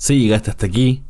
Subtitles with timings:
[0.00, 1.02] Si llegaste hasta aquí,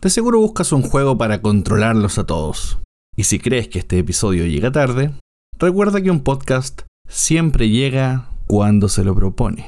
[0.00, 2.78] de seguro buscas un juego para controlarlos a todos.
[3.14, 5.12] Y si crees que este episodio llega tarde,
[5.58, 9.66] recuerda que un podcast siempre llega cuando se lo propone.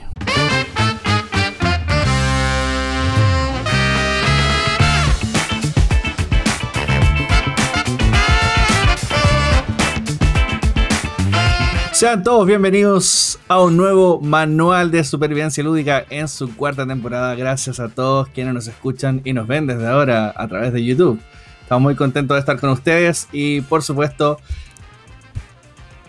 [12.03, 17.37] Sean todos bienvenidos a un nuevo manual de supervivencia lúdica en su cuarta temporada.
[17.37, 21.20] Gracias a todos quienes nos escuchan y nos ven desde ahora a través de YouTube.
[21.60, 24.41] Estamos muy contentos de estar con ustedes y por supuesto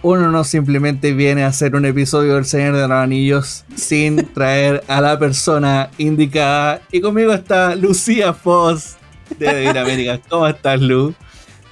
[0.02, 4.84] uno no simplemente viene a hacer un episodio del Señor de los Anillos sin traer
[4.88, 6.82] a la persona indicada.
[6.92, 8.96] Y conmigo está Lucía Foss
[9.38, 10.20] de América.
[10.28, 11.14] ¿Cómo estás, Lu?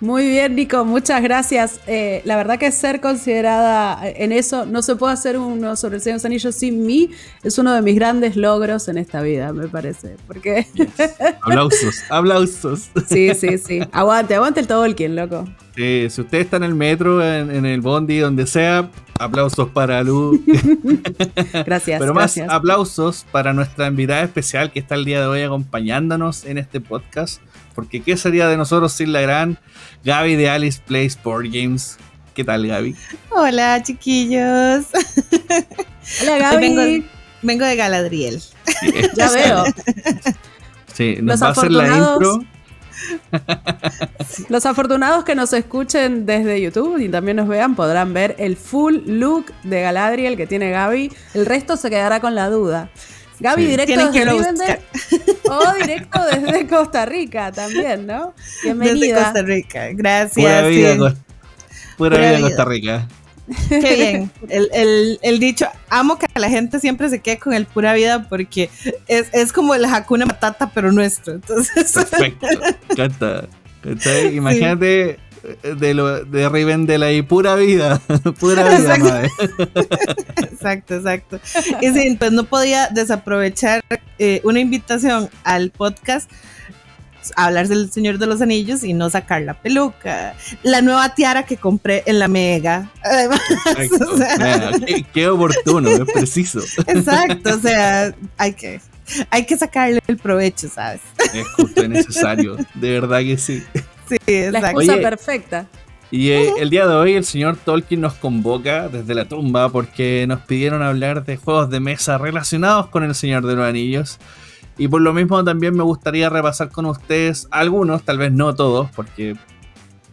[0.01, 1.79] Muy bien, Nico, muchas gracias.
[1.85, 6.01] Eh, la verdad que ser considerada en eso, no se puede hacer uno sobre el
[6.01, 7.11] Señor de los Anillos sin mí,
[7.43, 10.15] es uno de mis grandes logros en esta vida, me parece.
[10.25, 10.65] Porque.
[11.41, 12.89] Aplausos, aplausos.
[13.07, 13.79] Sí, sí, sí.
[13.91, 15.45] Aguante, aguante el Tolkien, loco.
[15.75, 18.89] Sí, si usted está en el metro, en, el bondi, donde sea,
[19.21, 20.43] aplausos para Lu.
[21.65, 21.99] gracias.
[21.99, 26.57] Pero más aplausos para nuestra invitada especial que está el día de hoy acompañándonos en
[26.57, 27.41] este podcast.
[27.75, 29.57] Porque ¿qué sería de nosotros sin la gran
[30.03, 31.97] Gaby de Alice Plays Board Games?
[32.33, 32.95] ¿Qué tal, Gaby?
[33.29, 34.85] Hola, chiquillos.
[36.21, 37.05] Hola, Gaby.
[37.41, 38.41] Vengo, de Galadriel.
[39.15, 39.63] ya veo.
[40.93, 42.43] Sí, nos va a hacer la intro.
[44.49, 48.97] Los afortunados que nos escuchen desde YouTube y también nos vean podrán ver el full
[49.05, 51.11] look de Galadriel que tiene Gaby.
[51.33, 52.89] El resto se quedará con la duda.
[53.39, 54.79] Gaby, directo desde Rivendell.
[55.49, 58.33] O directo desde Costa Rica también, ¿no?
[58.63, 58.99] Bienvenida.
[58.99, 60.33] Desde Costa Rica, gracias.
[60.45, 61.15] Pura vida,
[61.97, 63.07] Pura vida, Costa Rica.
[63.69, 64.31] Qué bien.
[64.49, 68.69] El, el, dicho, amo que la gente siempre se quede con el pura vida porque
[69.07, 71.33] es, es como el Hakuna Matata, pero nuestro.
[71.33, 71.91] Entonces.
[71.91, 72.47] Perfecto.
[72.95, 73.47] Canta.
[74.31, 75.17] Imagínate
[75.63, 77.99] de, lo, de Rivendell ahí, pura vida,
[78.39, 79.29] pura vida, madre.
[80.37, 81.39] Exacto, exacto.
[81.81, 83.83] Y sí, pues no podía desaprovechar
[84.19, 86.29] eh, una invitación al podcast
[87.35, 90.35] hablar del Señor de los Anillos y no sacar la peluca.
[90.63, 92.89] La nueva tiara que compré en la Mega.
[95.13, 96.59] qué, oportuno, es preciso.
[96.87, 98.79] Exacto, o sea, hay que,
[99.29, 101.01] hay que sacarle el provecho, ¿sabes?
[101.33, 103.63] Es justo y necesario, de verdad que sí.
[104.27, 105.67] La excusa perfecta.
[106.11, 110.25] Y eh, el día de hoy el señor Tolkien nos convoca desde la tumba porque
[110.27, 114.19] nos pidieron hablar de juegos de mesa relacionados con el Señor de los Anillos.
[114.81, 118.89] Y por lo mismo también me gustaría repasar con ustedes algunos, tal vez no todos,
[118.95, 119.35] porque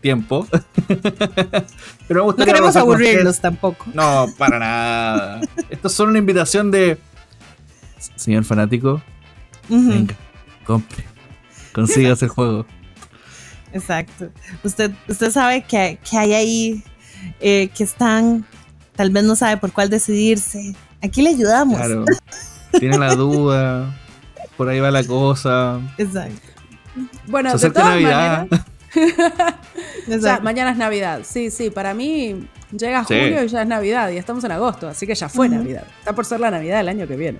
[0.03, 0.47] tiempo.
[2.07, 3.87] Pero me gustaría no queremos aburrirlos tampoco.
[3.95, 5.41] No, para nada.
[5.71, 6.99] Esto es solo una invitación de...
[8.17, 9.01] Señor fanático,
[9.71, 10.15] venga,
[10.67, 11.03] compre,
[11.73, 12.67] consigas el juego.
[13.73, 14.29] Exacto.
[14.65, 16.85] Usted, usted sabe que, hay ahí
[17.41, 18.45] eh, que están,
[18.97, 20.77] tal vez no sabe por cuál decidirse.
[21.03, 21.79] Aquí le ayudamos.
[21.79, 22.05] Claro.
[22.79, 23.95] Tiene la duda.
[24.59, 25.81] Por ahí va la cosa.
[25.97, 26.49] Exacto.
[27.29, 28.49] Bueno, de todas Navidad.
[30.11, 30.43] maneras.
[30.43, 31.21] mañana es Navidad.
[31.25, 31.71] Sí, sí.
[31.71, 34.11] Para mí llega julio y ya es Navidad.
[34.11, 34.89] Y estamos en agosto.
[34.89, 35.85] Así que ya fue Navidad.
[36.01, 37.39] Está por ser la Navidad del año que viene.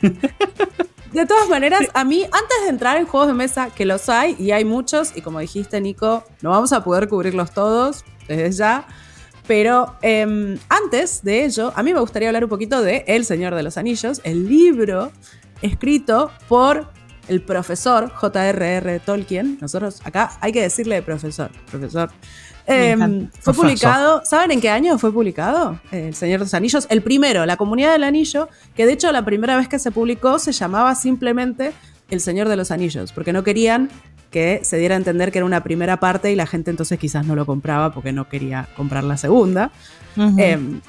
[1.12, 4.34] De todas maneras, a mí, antes de entrar en juegos de mesa, que los hay,
[4.38, 8.86] y hay muchos, y como dijiste, Nico, no vamos a poder cubrirlos todos desde ya.
[9.46, 13.54] Pero em, antes de ello, a mí me gustaría hablar un poquito de El Señor
[13.54, 15.12] de los Anillos, el libro
[15.62, 16.90] escrito por
[17.28, 19.00] el profesor J.R.R.
[19.00, 19.58] Tolkien.
[19.60, 22.10] Nosotros acá hay que decirle profesor, profesor.
[22.66, 25.80] Em, fue publicado, ¿saben en qué año fue publicado?
[25.90, 29.24] El Señor de los Anillos, el primero, La Comunidad del Anillo, que de hecho la
[29.24, 31.72] primera vez que se publicó se llamaba simplemente
[32.10, 33.88] El Señor de los Anillos, porque no querían
[34.30, 37.26] que se diera a entender que era una primera parte y la gente entonces quizás
[37.26, 39.70] no lo compraba porque no quería comprar la segunda.
[40.16, 40.80] Em,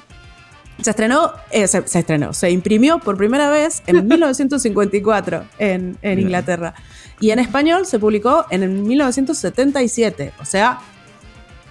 [0.80, 6.74] se estrenó, eh, se, estrenó, se imprimió por primera vez en 1954 en, en Inglaterra.
[7.20, 10.80] Y en español se publicó en 1977, o sea,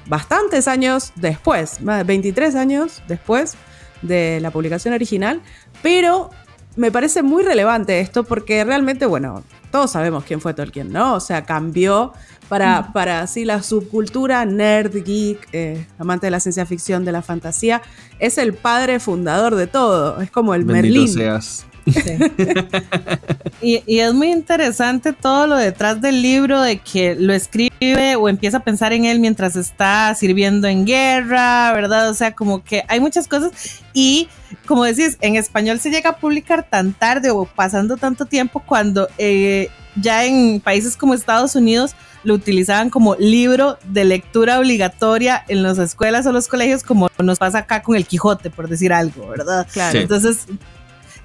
[0.07, 3.55] bastantes años después, 23 años después
[4.01, 5.41] de la publicación original,
[5.81, 6.29] pero
[6.75, 11.15] me parece muy relevante esto porque realmente, bueno, todos sabemos quién fue Tolkien, ¿no?
[11.15, 12.13] O sea, cambió
[12.49, 17.21] para, para así la subcultura nerd, geek, eh, amante de la ciencia ficción, de la
[17.21, 17.81] fantasía.
[18.19, 21.07] Es el padre fundador de todo, es como el Merlín.
[21.07, 21.65] Seas.
[23.61, 28.57] y, es muy interesante todo lo detrás del libro, de que lo escribe o empieza
[28.57, 32.09] a pensar en él mientras está sirviendo en guerra, ¿verdad?
[32.09, 34.29] O sea, como que hay muchas cosas y
[34.65, 39.07] como decís, en español se llega a publicar tan tarde o pasando tanto tiempo cuando...
[39.17, 45.61] Eh, ya en países como Estados Unidos lo utilizaban como libro de lectura obligatoria en
[45.61, 49.27] las escuelas o los colegios, como nos pasa acá con el Quijote, por decir algo,
[49.27, 49.67] ¿verdad?
[49.71, 49.99] Claro.
[49.99, 50.45] Entonces,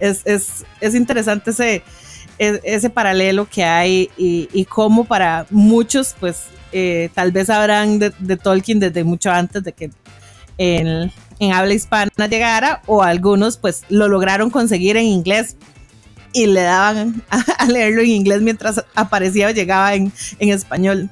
[0.01, 1.83] es, es, es, interesante ese,
[2.39, 7.99] e, ese paralelo que hay y, y cómo para muchos, pues, eh, tal vez sabrán
[7.99, 9.91] de, de, Tolkien desde mucho antes de que
[10.59, 15.57] en, en habla hispana llegara, o algunos, pues, lo lograron conseguir en inglés
[16.33, 21.09] y le daban a, leerlo en inglés mientras aparecía o llegaba en, en, español.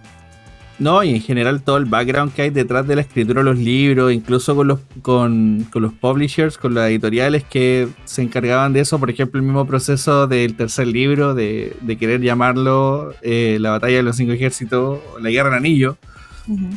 [0.79, 3.59] No, y en general todo el background que hay detrás de la escritura de los
[3.59, 8.81] libros, incluso con los, con, con los publishers, con las editoriales que se encargaban de
[8.81, 13.71] eso, por ejemplo, el mismo proceso del tercer libro, de, de querer llamarlo eh, La
[13.71, 15.97] batalla de los cinco ejércitos, la guerra en anillo,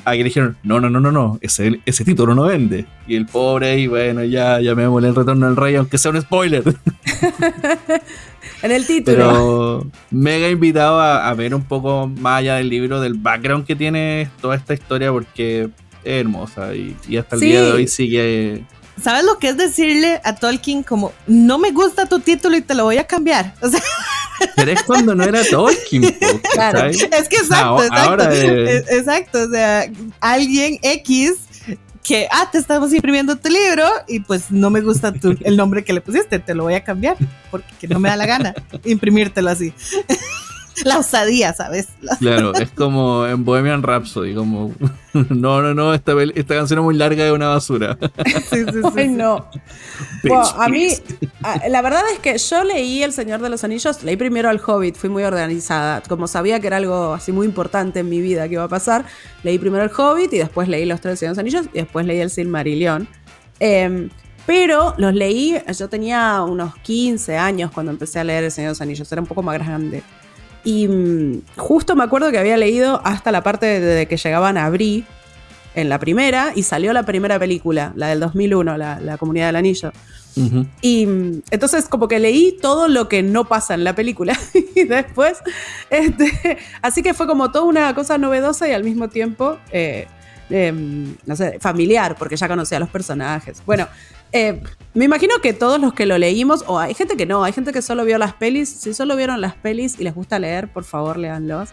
[0.06, 2.86] Aquí dijeron, no, no, no, no, no, ese, ese título no vende.
[3.07, 6.21] Y el pobre, y bueno, ya, ya me el retorno del rey, aunque sea un
[6.21, 6.63] spoiler.
[8.63, 9.18] en el título.
[9.18, 14.30] Pero mega invitado a, ver un poco más allá del libro, del background que tiene
[14.42, 15.69] toda esta historia, porque
[16.04, 18.63] es hermosa y, hasta el día de hoy sigue.
[19.01, 22.75] ¿Sabes lo que es decirle a Tolkien como, no me gusta tu título y te
[22.75, 23.54] lo voy a cambiar?
[23.62, 23.81] O sea.
[24.56, 26.04] Pero es cuando no era Tolkien.
[26.54, 26.86] claro.
[26.86, 26.98] Es
[27.30, 28.24] que exacto, exacto.
[28.24, 29.40] Exacto.
[29.44, 29.90] O sea,
[30.20, 31.36] alguien X
[32.04, 35.84] que, ah, te estamos imprimiendo tu libro y pues no me gusta tu, el nombre
[35.84, 37.18] que le pusiste, te lo voy a cambiar
[37.52, 39.74] porque no me da la gana imprimírtelo así.
[40.86, 41.88] la osadía, ¿sabes?
[42.20, 44.74] Claro, es como en Bohemian Rhapsody, como,
[45.14, 47.98] no, no, no, esta, esta canción es muy larga de una basura.
[48.50, 49.08] Sí, sí, sí.
[49.10, 49.46] no.
[50.58, 50.90] a mí,
[51.70, 54.96] la verdad es que yo leí El Señor de los Anillos, leí primero al Hobbit,
[54.96, 58.56] fui muy organizada, como sabía que era algo así muy importante en mi vida que
[58.56, 59.06] iba a pasar,
[59.44, 62.06] leí primero el Hobbit y después leí Los Tres Señores de los Anillos y después
[62.06, 63.08] leí El Silmarillion.
[63.60, 64.10] Eh,
[64.50, 68.72] pero los leí, yo tenía unos 15 años cuando empecé a leer El Señor de
[68.72, 70.02] los Anillos, era un poco más grande.
[70.64, 74.70] Y mm, justo me acuerdo que había leído hasta la parte de, que llegaban a
[74.70, 75.04] Brie
[75.76, 79.56] en la primera y salió la primera película, la del 2001, la, la Comunidad del
[79.56, 79.92] Anillo.
[80.82, 84.38] Y mm, entonces como que leí todo lo que no pasa en la película
[84.76, 85.40] y después,
[85.90, 90.08] este, así que fue como toda una cosa novedosa y al mismo tiempo, eh,
[90.50, 93.62] em, no sé, familiar, porque ya conocía a los personajes.
[93.66, 93.88] Bueno,
[94.31, 94.62] eh,
[94.94, 97.72] me imagino que todos los que lo leímos, o hay gente que no, hay gente
[97.72, 98.70] que solo vio las pelis.
[98.70, 101.70] Si solo vieron las pelis y les gusta leer, por favor, léanlos.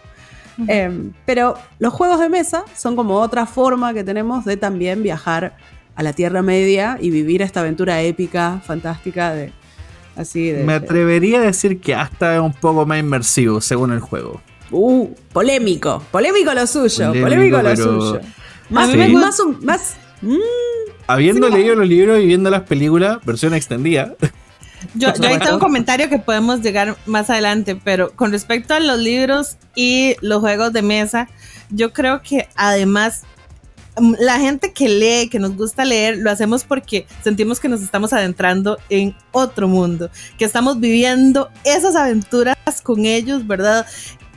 [0.67, 5.55] Em, pero los juegos de mesa son como otra forma que tenemos de también viajar
[5.95, 9.51] a la Tierra Media y vivir esta aventura épica, fantástica de
[10.15, 14.41] así Me atrevería a decir que hasta es un poco más inmersivo según el juego.
[14.71, 18.21] Uh, polémico, polémico lo suyo, polémico, lo suyo.
[18.69, 20.37] Más, más, más, mm,
[21.07, 24.15] Habiendo leído los libros y viendo las películas, versión extendida.
[24.93, 28.79] Yo, yo ahí tengo un comentario que podemos llegar más adelante, pero con respecto a
[28.79, 31.29] los libros y los juegos de mesa,
[31.69, 33.23] yo creo que además
[33.99, 37.81] mm, la gente que lee, que nos gusta leer, lo hacemos porque sentimos que nos
[37.81, 43.85] estamos adentrando en otro mundo, que estamos viviendo esas aventuras con ellos, ¿verdad?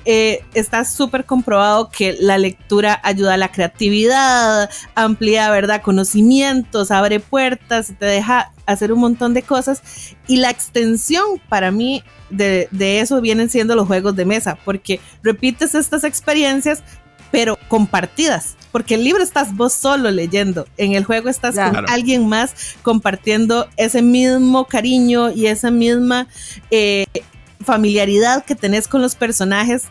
[0.04, 5.82] Eh, está súper comprobado que la lectura ayuda a la creatividad, amplía, ¿verdad?
[5.82, 9.82] Conocimientos, abre puertas, te deja hacer un montón de cosas.
[10.26, 12.68] Y la extensión para mí de,
[13.00, 16.82] eso vienen siendo los juegos de mesa, porque repites estas experiencias,
[17.30, 18.56] pero compartidas.
[18.72, 23.68] Porque el libro estás vos solo leyendo, en el juego estás con alguien más compartiendo
[23.76, 26.28] ese mismo cariño y esa misma
[26.70, 27.04] eh,
[27.64, 29.84] familiaridad que tenés con los personajes,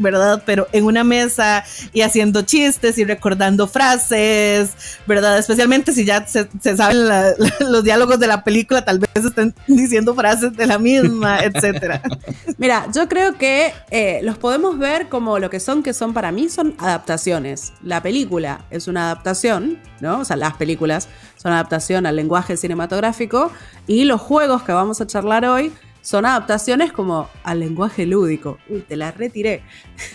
[0.00, 0.42] ¿verdad?
[0.46, 4.70] Pero en una mesa y haciendo chistes y recordando frases,
[5.06, 5.38] ¿verdad?
[5.38, 7.06] Especialmente si ya se, saben
[7.60, 12.02] los diálogos de la película, tal vez estén diciendo frases de la misma, etcétera.
[12.58, 16.32] Mira, yo creo que eh, los podemos ver como lo que son, que son para
[16.32, 17.72] mí son adaptaciones.
[17.82, 20.20] La película es una adaptación, ¿no?
[20.20, 23.52] O sea, las películas son adaptación al lenguaje cinematográfico
[23.86, 25.72] y los juegos que vamos a charlar hoy
[26.02, 28.58] son adaptaciones como al lenguaje lúdico.
[28.68, 29.62] Uy, te la retiré.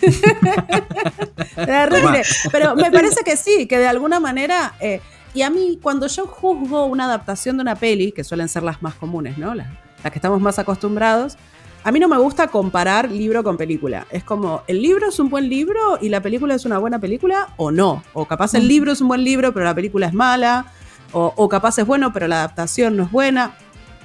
[1.54, 2.22] te la retiré.
[2.50, 4.74] Pero me parece que sí, que de alguna manera.
[4.80, 5.00] Eh,
[5.34, 8.82] y a mí, cuando yo juzgo una adaptación de una peli, que suelen ser las
[8.82, 9.54] más comunes, ¿no?
[9.54, 9.68] Las,
[10.02, 11.36] las que estamos más acostumbrados,
[11.84, 14.06] a mí no me gusta comparar libro con película.
[14.10, 17.48] Es como, ¿el libro es un buen libro y la película es una buena película
[17.58, 18.02] o no?
[18.12, 20.66] O capaz el libro es un buen libro, pero la película es mala.
[21.12, 23.52] O, o capaz es bueno, pero la adaptación no es buena.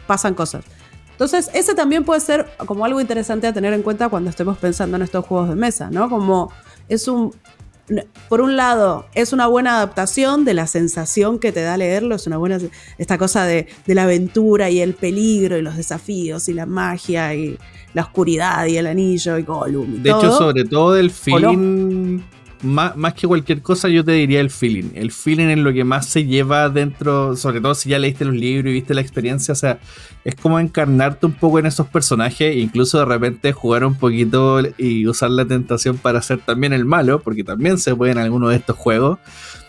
[0.05, 0.63] Pasan cosas.
[1.21, 4.97] Entonces, ese también puede ser como algo interesante a tener en cuenta cuando estemos pensando
[4.97, 6.09] en estos juegos de mesa, ¿no?
[6.09, 6.51] Como
[6.89, 7.31] es un,
[8.27, 12.25] por un lado, es una buena adaptación de la sensación que te da leerlo, es
[12.25, 12.57] una buena,
[12.97, 17.55] esta cosa de, la aventura y el peligro y los desafíos y la magia y
[17.93, 20.01] la oscuridad y el anillo y Gollum.
[20.01, 22.21] de hecho, sobre todo el feeling
[22.63, 24.91] más, que cualquier cosa, yo te diría el feeling.
[24.93, 28.35] El feeling es lo que más se lleva dentro, sobre todo si ya leíste los
[28.35, 29.51] libros y viste la experiencia.
[29.51, 29.79] O sea,
[30.23, 35.07] es como encarnarte un poco en esos personajes, incluso de repente jugar un poquito y
[35.07, 38.57] usar la tentación para ser también el malo, porque también se puede en alguno de
[38.57, 39.19] estos juegos.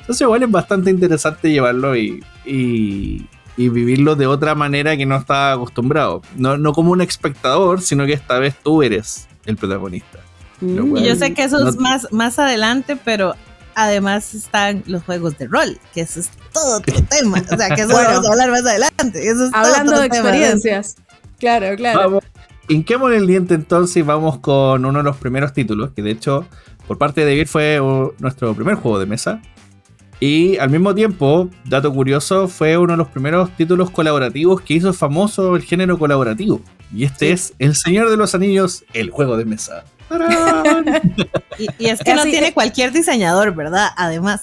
[0.01, 5.53] Entonces, igual es bastante interesante llevarlo y, y, vivirlo de otra manera que no estaba
[5.53, 6.23] acostumbrado.
[6.37, 10.19] No, no como un espectador, sino que esta vez tú eres el protagonista.
[10.63, 10.97] Mm.
[10.97, 13.35] y yo sé que eso es más, más adelante, pero
[13.75, 17.43] además están los juegos de rol, que eso es todo otro tema.
[17.51, 19.25] O sea, que eso vamos a hablar más adelante.
[19.53, 20.97] Hablando de experiencias.
[21.39, 21.99] Claro, claro.
[21.99, 22.25] Vamos.
[22.69, 26.47] Hinquemos el diente entonces y vamos con uno de los primeros títulos, que de hecho,
[26.87, 27.81] por parte de David fue
[28.19, 29.43] nuestro primer juego de mesa.
[30.21, 34.93] Y al mismo tiempo, dato curioso, fue uno de los primeros títulos colaborativos que hizo
[34.93, 36.61] famoso el género colaborativo.
[36.95, 39.85] Y este es El Señor de los Anillos, el juego de mesa.
[41.79, 43.89] Y, es que no tiene cualquier diseñador, ¿verdad?
[43.97, 44.43] Además.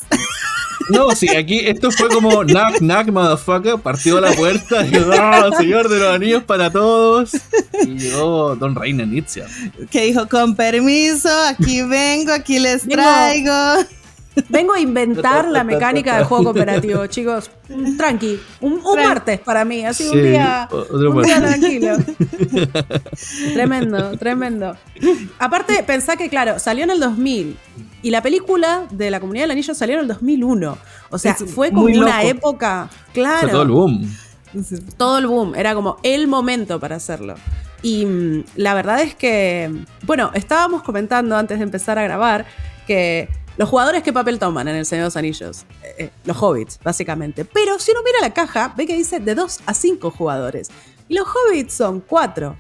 [0.90, 5.88] No, sí, aquí esto fue como knock, knock, motherfucker, partió la puerta y oh, señor
[5.88, 7.32] de los anillos para todos.
[7.86, 9.46] Y llegó Don Reina Nitzia.
[9.92, 13.86] Que dijo, con permiso, aquí vengo, aquí les traigo.
[14.48, 17.52] Vengo a inventar la mecánica del juego cooperativo, chicos.
[17.98, 18.40] Tranqui.
[18.62, 19.86] Un, martes para mí.
[19.86, 21.98] Ha sido un día, un día tranquilo.
[23.54, 24.76] tremendo, tremendo.
[25.40, 27.58] Aparte, pensá que, claro, salió en el 2000.
[28.02, 30.78] Y la película de La Comunidad del Anillo salió en el 2001.
[31.10, 32.90] O sea, fue como una época.
[33.14, 33.50] Claro.
[33.50, 34.16] todo el boom.
[34.98, 35.56] Todo el boom.
[35.56, 37.36] Era como el momento para hacerlo.
[37.82, 39.72] Y mm, la verdad es que,
[40.04, 42.46] bueno, estábamos comentando antes de empezar a grabar
[42.88, 43.30] que
[43.60, 45.66] los jugadores, ¿qué papel toman en El Señor de los Anillos?
[45.84, 47.44] Eh, eh, los hobbits, básicamente.
[47.44, 50.70] Pero si uno mira la caja, ve que dice de 2 a 5 jugadores.
[51.10, 52.56] Y los hobbits son 4.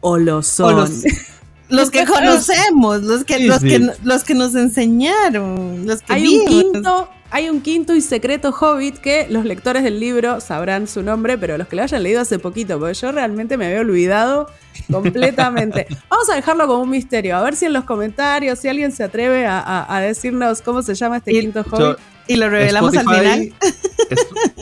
[0.00, 0.90] O lo son.
[1.68, 6.46] los, que conocemos, los que, los, Que, los que nos enseñaron, los que Hay un
[6.46, 11.38] quinto hay un quinto y secreto hobbit que los lectores del libro sabrán su nombre,
[11.38, 14.50] pero los que lo hayan leído hace poquito, porque yo realmente me había olvidado
[14.92, 15.86] completamente.
[16.10, 19.02] Vamos a dejarlo como un misterio, a ver si en los comentarios, si alguien se
[19.02, 21.96] atreve a, decirnos cómo se llama este quinto hobbit.
[22.26, 23.54] y lo revelamos al final.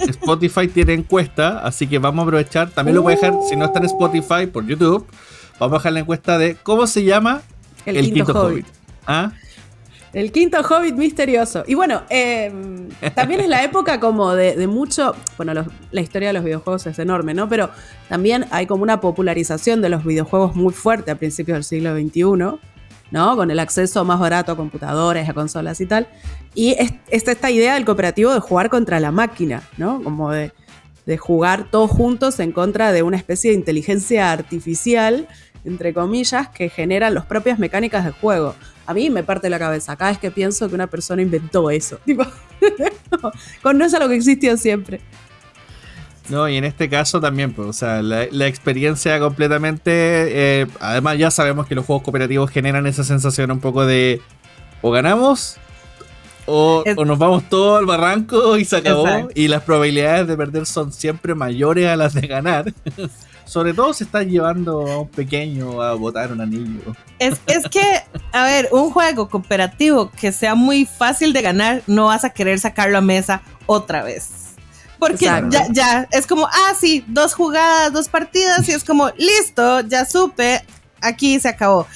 [0.08, 2.70] Spotify tiene encuesta, así que vamos a aprovechar.
[2.70, 5.04] También lo voy a dejar, si no está en Spotify, por YouTube.
[5.58, 7.42] Vamos a dejar la encuesta de cómo se llama
[7.84, 8.66] el, quinto, hobbit.
[9.08, 9.32] ¿Ah?
[10.12, 11.62] El quinto hobbit misterioso.
[11.66, 15.14] Y bueno, em, también es la época como de, mucho.
[15.36, 17.48] Bueno, la historia de los videojuegos es enorme, ¿no?
[17.48, 17.70] Pero
[18.08, 22.58] también hay como una popularización de los videojuegos muy fuerte a principios del siglo XXI,
[23.12, 23.36] ¿no?
[23.36, 26.08] Con el acceso más barato a computadores, a consolas y tal.
[26.54, 30.02] Y es, esta idea del cooperativo de jugar contra la máquina, ¿no?
[30.02, 30.52] Como de,
[31.06, 35.28] de jugar todos juntos en contra de una especie de inteligencia artificial
[35.64, 38.54] entre comillas, que generan las propias mecánicas del juego
[38.90, 41.98] a mí me parte la cabeza cada vez que pienso que una persona inventó eso.
[42.04, 42.24] Tipo,
[43.62, 45.00] con no es algo que existió siempre.
[46.28, 49.90] No, y en este caso también, pues, o sea, la, experiencia completamente.
[49.92, 54.20] Eh, además, ya sabemos que los juegos cooperativos generan esa sensación un poco de.
[54.82, 55.56] O ganamos,
[56.46, 59.06] o, nos vamos todo al barranco y se acabó.
[59.36, 62.72] Y las probabilidades de perder son siempre mayores a las de ganar.
[63.44, 66.94] Sobre todo se está llevando a un pequeño a botar un anillo.
[67.18, 67.82] Es, es que,
[68.32, 72.58] a ver, un juego cooperativo que sea muy fácil de ganar, no vas a querer
[72.60, 74.54] sacarlo a mesa otra vez.
[74.98, 79.80] Porque ya, ya, es como, ah, sí, dos jugadas, dos partidas, y es como, listo,
[79.80, 80.62] ya supe,
[81.00, 81.86] aquí se acabó.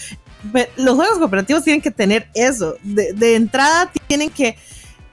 [0.77, 2.77] Los juegos cooperativos tienen que tener eso.
[2.83, 4.57] De, de entrada tienen que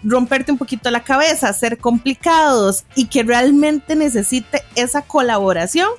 [0.03, 5.89] romperte un poquito la cabeza, ser complicados y que realmente necesite esa colaboración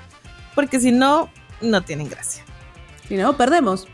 [0.55, 1.31] porque si no,
[1.61, 2.45] no tienen gracia.
[3.09, 3.87] Si no, perdemos.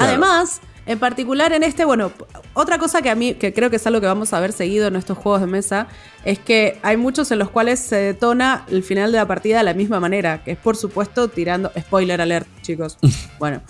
[0.00, 2.12] Además, en particular en este, bueno,
[2.52, 4.86] otra cosa que a mí, que creo que es algo que vamos a ver seguido
[4.86, 5.86] en estos juegos de mesa,
[6.24, 9.64] es que hay muchos en los cuales se detona el final de la partida de
[9.64, 12.98] la misma manera, que es por supuesto tirando, spoiler alert, chicos,
[13.38, 13.62] bueno,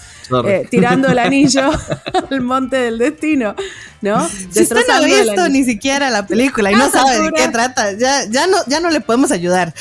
[0.45, 1.71] eh, tirando el anillo
[2.31, 3.55] al monte del destino,
[4.01, 4.29] ¿no?
[4.29, 7.93] Si usted no ha visto ni siquiera la película y no sabe de qué trata,
[7.93, 9.73] ya, ya, no, ya no le podemos ayudar.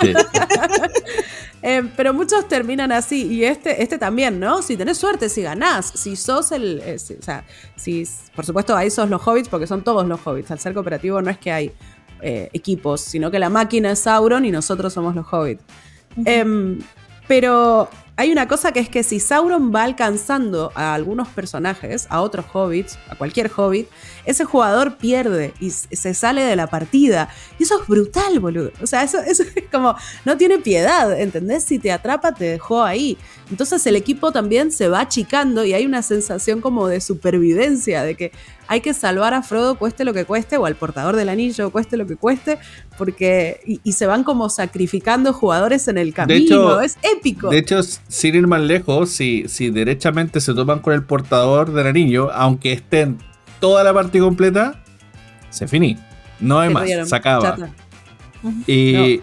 [1.66, 3.26] Eh, pero muchos terminan así.
[3.26, 4.60] Y este, este también, ¿no?
[4.60, 6.82] Si tenés suerte, si ganás, si sos el.
[6.84, 8.06] Eh, o sea, si.
[8.36, 10.50] Por supuesto, ahí sos los hobbits, porque son todos los hobbits.
[10.50, 11.72] Al ser cooperativo no es que hay
[12.20, 15.64] eh, equipos, sino que la máquina es Sauron y nosotros somos los hobbits.
[16.26, 16.80] Em,
[17.26, 22.20] pero hay una cosa que es que si Sauron va alcanzando a algunos personajes, a
[22.20, 23.88] otros hobbits, a cualquier hobbit,
[24.24, 27.28] ese jugador pierde y se sale de la partida.
[27.58, 28.70] Y eso es brutal, boludo.
[28.80, 31.64] O sea, eso, es como, no tiene piedad, ¿entendés?
[31.64, 33.18] Si te atrapa, te dejó ahí.
[33.50, 38.14] Entonces el equipo también se va achicando y hay una sensación como de supervivencia, de
[38.14, 38.32] que
[38.66, 41.96] hay que salvar a Frodo cueste lo que cueste, o al portador del anillo cueste
[41.96, 42.58] lo que cueste,
[42.96, 43.60] porque.
[43.84, 46.80] Y, se van como sacrificando jugadores en el camino.
[46.80, 47.50] es épico.
[47.50, 51.86] De hecho, sin ir más lejos, si, si derechamente se toman con el portador del
[51.86, 53.18] anillo, aunque estén
[53.60, 54.82] toda la parte completa,
[55.50, 55.96] se finí.
[56.40, 57.56] No hay más, se acaba.
[58.66, 59.20] Y.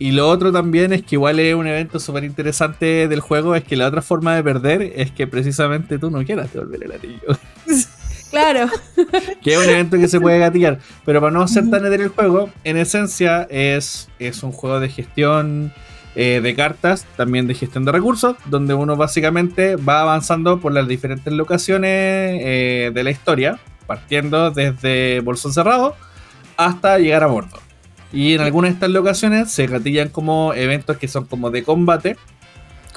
[0.00, 3.64] Y lo otro también es que igual es un evento súper interesante del juego, es
[3.64, 7.36] que la otra forma de perder es que precisamente tú no quieras devolver el anillo.
[8.30, 8.68] Claro.
[9.42, 10.78] que es un evento que se puede gatillar.
[11.04, 14.88] Pero para no ser tan en el juego, en esencia es, es un juego de
[14.88, 15.72] gestión
[16.14, 20.88] eh, de cartas, también de gestión de recursos, donde uno básicamente va avanzando por las
[20.88, 21.90] diferentes locaciones
[22.42, 25.94] eh, de la historia, partiendo desde Bolsón Cerrado
[26.56, 27.60] hasta llegar a Mordor.
[28.12, 32.16] Y en algunas de estas locaciones se gatillan como eventos que son como de combate,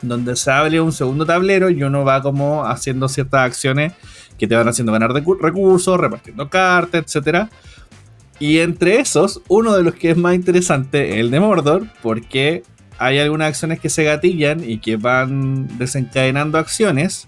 [0.02, 3.94] donde se abre un segundo tablero y uno va como haciendo ciertas acciones
[4.42, 7.48] que te van haciendo ganar recursos, repartiendo cartas, etc.
[8.40, 12.64] Y entre esos, uno de los que es más interesante es el de Mordor, porque
[12.98, 17.28] hay algunas acciones que se gatillan y que van desencadenando acciones.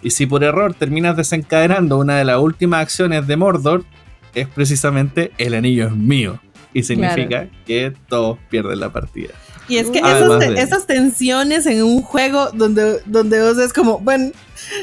[0.00, 3.84] Y si por error terminas desencadenando una de las últimas acciones de Mordor,
[4.32, 6.38] es precisamente el anillo es mío.
[6.72, 9.34] Y significa que todos pierden la partida.
[9.68, 10.00] Y es que
[10.56, 14.32] esas, tensiones en un juego donde, donde vos es como, bueno,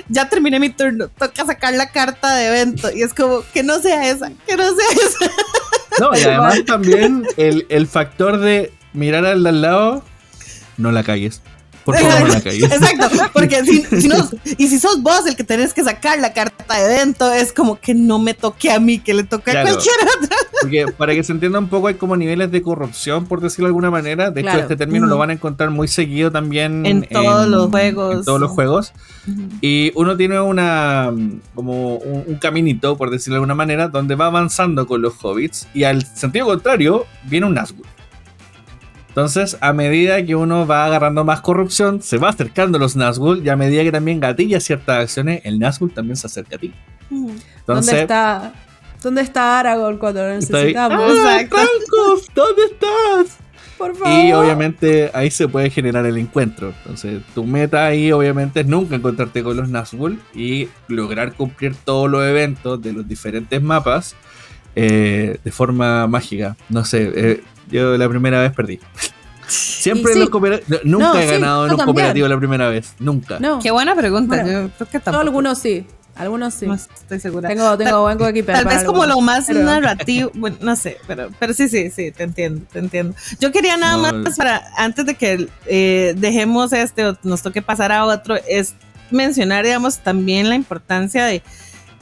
[0.10, 2.89] ya terminé mi turno, toca sacar la carta de evento.
[2.94, 5.32] Y es como, que no sea esa, que no sea esa.
[5.98, 10.04] No, y además también el, el factor de mirar al de al lado,
[10.75, 11.42] no la cagues.
[11.86, 12.63] Por favor, no la cagues.
[12.63, 14.27] Exacto, porque si, si no,
[14.58, 17.80] y si sos vos el que tenés que sacar la carta de evento, es como
[17.80, 20.36] que no me toque a mí, que le toque a cualquier otro.
[20.62, 23.70] Porque para que se entienda un poco, hay como niveles de corrupción, por decirlo de
[23.70, 24.32] alguna manera.
[24.32, 28.15] De hecho, este término lo van a encontrar muy seguido también en todos los juegos.
[28.15, 28.94] En todos los juegos.
[29.62, 31.13] Y uno tiene una
[31.54, 35.67] como un, caminito, por decirlo de alguna manera, donde va avanzando con los hobbits.
[35.74, 37.86] Y al sentido contrario, viene un Nazgûl.
[39.15, 43.41] Entonces, a medida que uno va agarrando más corrupción, se va acercando a los Nazgûl
[43.45, 46.73] y a medida que también gatilla ciertas acciones, el Nazgûl también se acerca a ti.
[47.65, 48.51] ¿Dónde está?
[49.01, 51.13] ¿Dónde está Aragorn cuando lo necesitamos?
[51.17, 51.45] ¡Ah,
[52.36, 53.38] ¿Dónde estás?
[53.78, 54.25] Por favor.
[54.25, 56.73] Y obviamente ahí se puede generar el encuentro.
[56.80, 62.12] Entonces, tu meta ahí obviamente es nunca encontrarte con los Nazgûl y lograr cumplir todos
[62.12, 64.13] los eventos de los diferentes mapas
[64.75, 66.58] eh, de forma mágica.
[66.67, 68.80] No sé, eh, yo la primera vez perdí.
[69.93, 70.82] Siempre en los cooperativos.
[70.84, 72.93] Nunca he ganado en un cooperativo la primera vez.
[73.00, 73.39] Nunca.
[73.62, 74.38] Qué buena pregunta.
[74.45, 75.86] yo creo que algunos sí.
[76.15, 76.65] Algunos sí.
[76.65, 77.50] No estoy segura.
[77.50, 78.52] Tengo, tengo buen equipo.
[78.52, 80.32] Tal vez como lo más narrativo.
[80.34, 83.13] Bueno, no sé, pero, pero sí, sí, sí, te entiendo, te entiendo.
[83.39, 87.91] Yo quería nada más para, antes de que eh, dejemos este o nos toque pasar
[87.91, 88.76] a otro, es
[89.12, 91.43] mencionar, digamos, también la importancia de,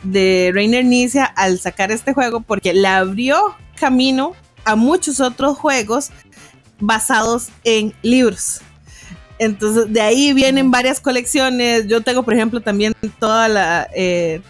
[0.04, 6.12] de Rainer Nicia al sacar este juego, porque le abrió camino a muchos otros juegos
[6.86, 8.62] basados en libros.
[9.40, 11.88] Entonces, de ahí vienen varias colecciones.
[11.88, 14.42] Yo tengo, por ejemplo, también toda la, eh,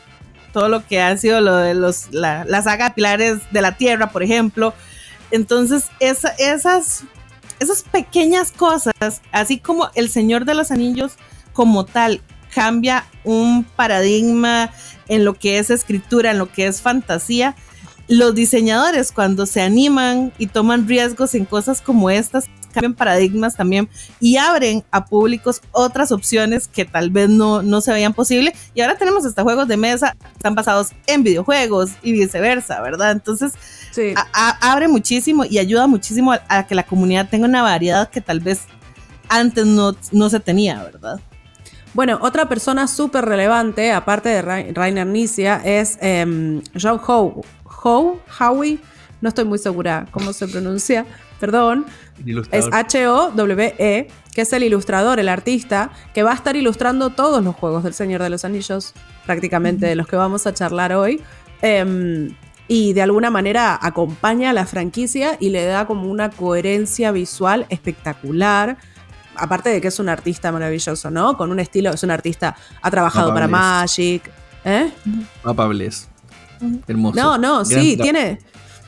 [0.52, 4.24] todo lo que ha sido lo de los, la, saga Pilares de la Tierra, por
[4.24, 4.74] ejemplo.
[5.32, 7.04] Entonces, esas,
[7.60, 11.14] esas pequeñas cosas, así como El Señor de los Anillos
[11.54, 12.22] como tal,
[12.54, 14.72] cambia un paradigma
[15.08, 17.56] en lo que es escritura, en lo que es fantasía,
[18.08, 23.88] los diseñadores cuando se animan y toman riesgos en cosas como estas, cambian paradigmas también
[24.20, 28.54] y abren a públicos otras opciones que tal vez no, no se veían posible.
[28.74, 33.12] Y ahora tenemos hasta juegos de mesa que están basados en videojuegos y viceversa, ¿verdad?
[33.12, 33.54] Entonces,
[34.34, 38.62] abre muchísimo y ayuda muchísimo a, que la comunidad tenga una variedad que tal vez
[39.30, 41.20] antes no, no se tenía, ¿verdad?
[41.94, 47.44] Bueno, otra persona súper relevante, aparte de Rainer Nicia, es eh, John Howe,
[47.84, 48.80] Howe, Howie,
[49.22, 51.06] no estoy muy segura cómo se pronuncia,
[51.40, 51.86] perdón.
[52.52, 57.56] Es H-O-W-E, que es el ilustrador, el artista, que va a estar ilustrando todos los
[57.56, 58.94] juegos del Señor de los Anillos,
[59.26, 61.22] prácticamente de los que vamos a charlar hoy.
[61.62, 62.36] Em,
[62.68, 67.66] y de alguna manera acompaña a la franquicia y le da como una coherencia visual
[67.70, 68.78] espectacular.
[69.36, 71.38] Aparte de que es un artista maravilloso, ¿no?
[71.38, 74.30] Con un estilo, es un artista, ha trabajado para Magic.
[74.66, 74.92] ¿Eh?
[75.44, 76.10] Mapables.
[76.88, 77.20] Hermoso.
[77.20, 78.40] No, no, sí, tiene.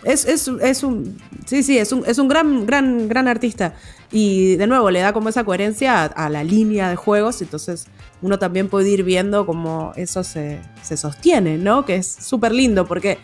[0.03, 1.17] Es, es, es, un.
[1.45, 3.73] Sí, sí, es un, es un gran, gran, gran artista.
[4.11, 7.41] Y de nuevo, le da como esa coherencia a, la línea de juegos.
[7.41, 7.88] Entonces,
[8.21, 11.85] uno también puede ir viendo cómo eso se, se sostiene, ¿no?
[11.85, 13.17] Que es súper lindo, porque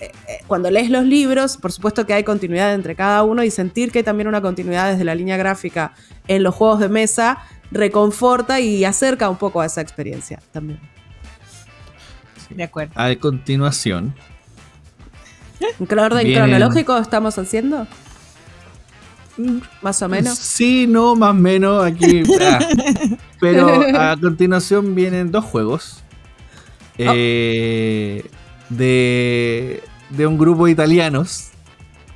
[0.00, 3.50] eh, eh, cuando lees los libros, por supuesto que hay continuidad entre cada uno y
[3.50, 5.92] sentir que hay también una continuidad desde la línea gráfica
[6.26, 7.38] en los juegos de mesa
[7.70, 10.80] reconforta y acerca un poco a esa experiencia también.
[12.50, 12.92] De acuerdo.
[12.96, 14.14] A continuación.
[15.78, 17.86] ¿En qué orden cronológico estamos haciendo?
[19.82, 20.36] Más o menos.
[20.38, 22.22] Sí, no, más o menos aquí.
[22.40, 22.58] Ah.
[23.40, 26.02] Pero a continuación vienen dos juegos.
[26.98, 27.04] Oh.
[27.06, 28.24] Eh,
[28.68, 31.50] de, de un grupo de italianos,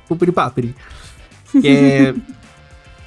[0.07, 0.73] Pupri Papri,
[1.53, 2.13] que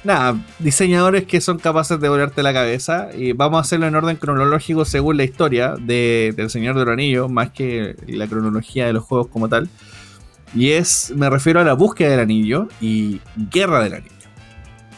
[0.07, 4.15] nada, diseñadores que son capaces de volarte la cabeza y vamos a hacerlo en orden
[4.15, 8.93] cronológico según la historia de, del Señor de los Anillos, más que la cronología de
[8.93, 9.69] los juegos como tal.
[10.55, 14.11] Y es, me refiero a la búsqueda del anillo y Guerra del Anillo.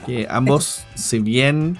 [0.06, 1.78] Que ambos, si bien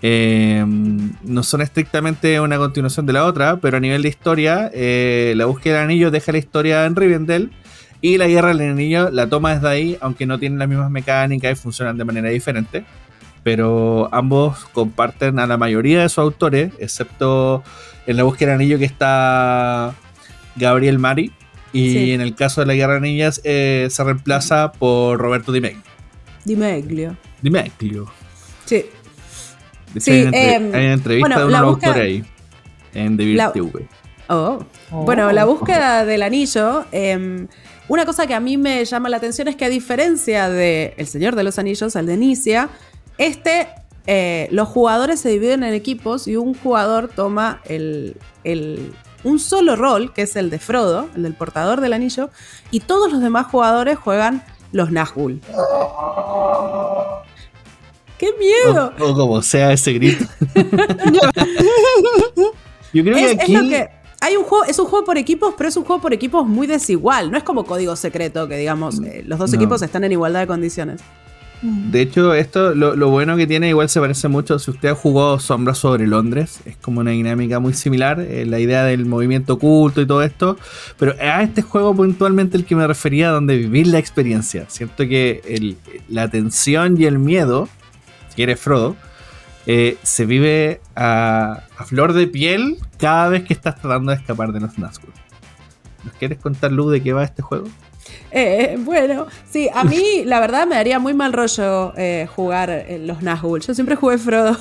[0.00, 5.34] eh, no son estrictamente una continuación de la otra, pero a nivel de historia, eh,
[5.36, 7.50] la búsqueda del anillo deja la historia en Rivendell
[8.00, 11.52] y la guerra del anillo la toma desde ahí, aunque no tienen las mismas mecánicas
[11.52, 12.84] y funcionan de manera diferente.
[13.42, 17.62] Pero ambos comparten a la mayoría de sus autores, excepto
[18.06, 19.94] en la búsqueda del anillo que está
[20.56, 21.32] Gabriel Mari.
[21.72, 25.60] Y en el caso de la guerra de anillas eh, se reemplaza por Roberto Di
[25.60, 25.82] Meglio.
[26.44, 27.16] Di Meglio.
[27.40, 28.06] Di Meglio.
[28.64, 28.86] Sí.
[29.96, 32.24] Sí, hay, una em, entrevista de un autor ahí
[32.94, 33.86] en The TV.
[34.28, 34.64] Oh.
[34.90, 35.04] oh.
[35.04, 36.86] Bueno, la búsqueda del anillo.
[36.92, 37.48] Em,
[37.90, 41.08] una cosa que a mí me llama la atención es que a diferencia de El
[41.08, 42.68] Señor de los Anillos, el de Inicia,
[43.18, 43.66] este,
[44.06, 48.14] eh, los jugadores se dividen en equipos y un jugador toma el,
[49.24, 52.30] un solo rol, que es el de Frodo, el del portador del anillo,
[52.70, 55.40] y todos los demás jugadores juegan los Nazgûl.
[58.18, 58.92] ¡Qué miedo!
[59.00, 60.26] O, como sea ese grito.
[62.92, 63.56] Yo creo que aquí...
[64.20, 66.66] hay un juego, es un juego por equipos, pero es un juego por equipos muy
[66.66, 67.30] desigual.
[67.30, 70.46] No es como código secreto, que digamos, eh, los dos equipos están en igualdad de
[70.46, 71.00] condiciones.
[71.62, 74.58] De hecho, esto lo, bueno que tiene, igual se parece mucho.
[74.58, 78.18] Si usted ha jugado Sombras sobre Londres, es como una dinámica muy similar.
[78.20, 80.56] Eh, la idea del movimiento oculto y todo esto.
[80.98, 84.64] Pero a este juego puntualmente el que me refería, donde vivir la experiencia.
[84.68, 85.76] Siento que
[86.08, 87.68] la tensión y el miedo
[88.34, 88.96] si eres Frodo,
[89.66, 94.60] eh, se vive a, flor de piel cada vez que estás tratando de escapar de
[94.60, 95.12] los Nazgûl.
[96.04, 97.66] ¿Nos quieres contar, Lu, de qué va este juego?
[98.30, 103.22] Eh, bueno, sí, a mí la verdad me daría muy mal rollo eh, jugar los
[103.22, 103.60] Nazgûl.
[103.60, 104.56] Yo siempre jugué Frodo.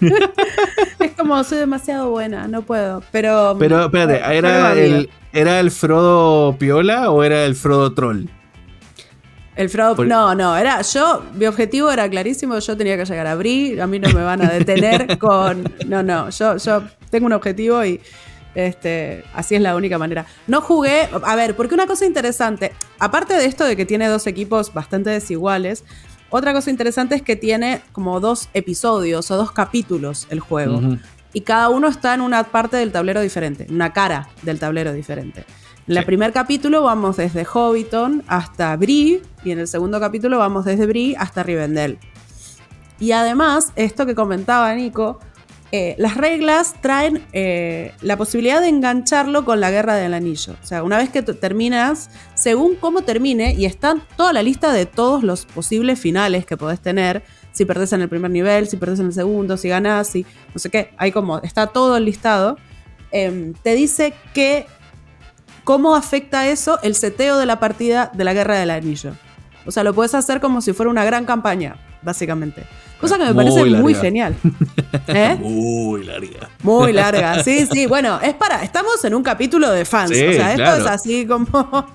[0.98, 3.02] es como, soy demasiado buena, no puedo.
[3.12, 8.26] Pero, pero espérate, ¿era, el, ¿era el Frodo Piola o era el Frodo Troll?
[9.56, 13.34] El Frodo, no, no, era yo, mi objetivo era clarísimo, yo tenía que llegar a
[13.34, 17.32] Bri, a mí no me van a detener con, no, no, yo, yo tengo un
[17.32, 18.00] objetivo y
[18.54, 20.26] este, así es la única manera.
[20.46, 24.26] No jugué, a ver, porque una cosa interesante, aparte de esto de que tiene dos
[24.26, 25.84] equipos bastante desiguales,
[26.30, 30.80] otra cosa interesante es que tiene como dos episodios o dos capítulos el juego.
[31.32, 35.44] Y cada uno está en una parte del tablero diferente, una cara del tablero diferente.
[35.88, 40.64] En el primer capítulo vamos desde Hobbiton hasta Bree y en el segundo capítulo vamos
[40.64, 41.98] desde Bree hasta Rivendell.
[43.00, 45.18] Y además, esto que comentaba Nico,
[45.72, 50.54] eh, las reglas traen eh, la posibilidad de engancharlo con la guerra del anillo.
[50.62, 54.84] O sea, una vez que terminas, según cómo termine, y está toda la lista de
[54.84, 59.00] todos los posibles finales que podés tener, si perdés en el primer nivel, si perdés
[59.00, 62.58] en el segundo, si ganás, si no sé qué, hay como, está todo el listado,
[63.12, 64.66] em, te dice que
[65.64, 69.12] cómo afecta eso el seteo de la partida de la Guerra del Anillo.
[69.66, 72.64] O sea, lo puedes hacer como si fuera una gran campaña, básicamente.
[73.00, 74.36] Cosa que me parece muy genial.
[75.06, 75.36] ¿Eh?
[75.40, 76.50] Muy larga.
[76.62, 77.86] Muy larga, sí, sí.
[77.86, 78.62] Bueno, es para.
[78.62, 80.10] Estamos en un capítulo de fans.
[80.10, 81.46] o sea, esto es así como.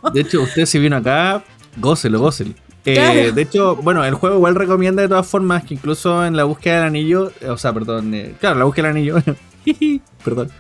[0.14, 1.44] De hecho, usted si vino acá,
[1.78, 2.54] gócelo, gócelo.
[2.86, 6.44] Eh, de hecho, bueno, el juego igual recomienda de todas formas que incluso en la
[6.44, 9.16] búsqueda del anillo, o sea, perdón, eh, claro, la búsqueda del anillo,
[10.24, 10.52] perdón,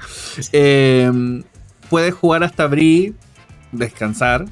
[0.51, 1.43] eh,
[1.89, 3.13] puedes jugar hasta Bri,
[3.71, 4.45] descansar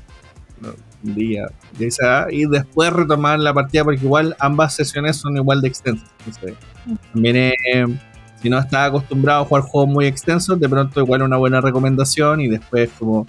[1.03, 1.47] un día,
[2.31, 6.09] y después retomar la partida porque igual ambas sesiones son igual de extensas.
[7.13, 7.53] también eh,
[8.41, 12.41] si no estás acostumbrado a jugar juegos muy extensos, de pronto igual una buena recomendación
[12.41, 13.27] y después como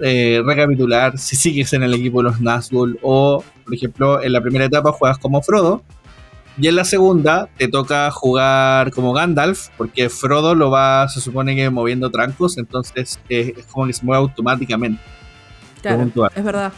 [0.00, 4.40] eh, recapitular si sigues en el equipo de los Nazgûl o, por ejemplo, en la
[4.40, 5.82] primera etapa juegas como Frodo
[6.58, 11.56] y en la segunda te toca jugar como Gandalf, porque Frodo lo va, se supone
[11.56, 15.02] que moviendo trancos, entonces es como que se mueve automáticamente.
[15.80, 16.72] Claro, es verdad.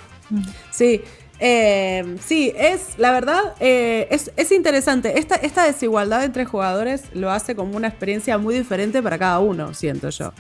[0.71, 1.03] Sí,
[1.41, 5.19] eh, sí, es, la verdad, eh, es, interesante.
[5.19, 9.75] Esta, esta desigualdad entre jugadores lo hace como una experiencia muy diferente para cada uno,
[9.75, 10.33] siento yo.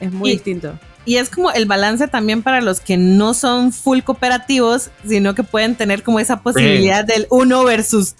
[0.00, 0.78] Es muy distinto.
[1.04, 5.42] Y es como el balance también para los que no son full cooperativos, sino que
[5.42, 8.14] pueden tener como esa posibilidad del uno versus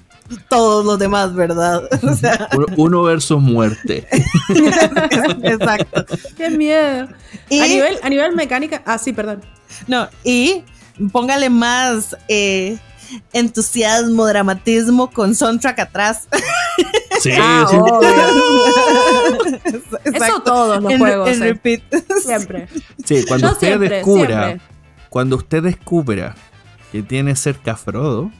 [0.49, 1.83] todos los demás, ¿verdad?
[2.77, 4.07] uno versus muerte.
[5.43, 6.05] Exacto.
[6.37, 7.09] Qué miedo.
[7.09, 9.43] a, nivel, a nivel mecánica, ah, sí, perdón.
[9.87, 10.65] No, y
[11.13, 12.79] póngale más eh,
[13.33, 16.29] entusiasmo, dramatismo con soundtrack atrás.
[17.21, 17.67] Sí, ah,
[20.05, 21.29] Eso todos los juegos.
[21.29, 21.47] En eh.
[21.47, 21.83] repeat.
[22.25, 22.69] Siempre.
[23.05, 24.59] Sí, cuando usted descubra,
[25.09, 26.35] cuando usted descubra
[26.93, 28.31] que tiene cerca a Frodo,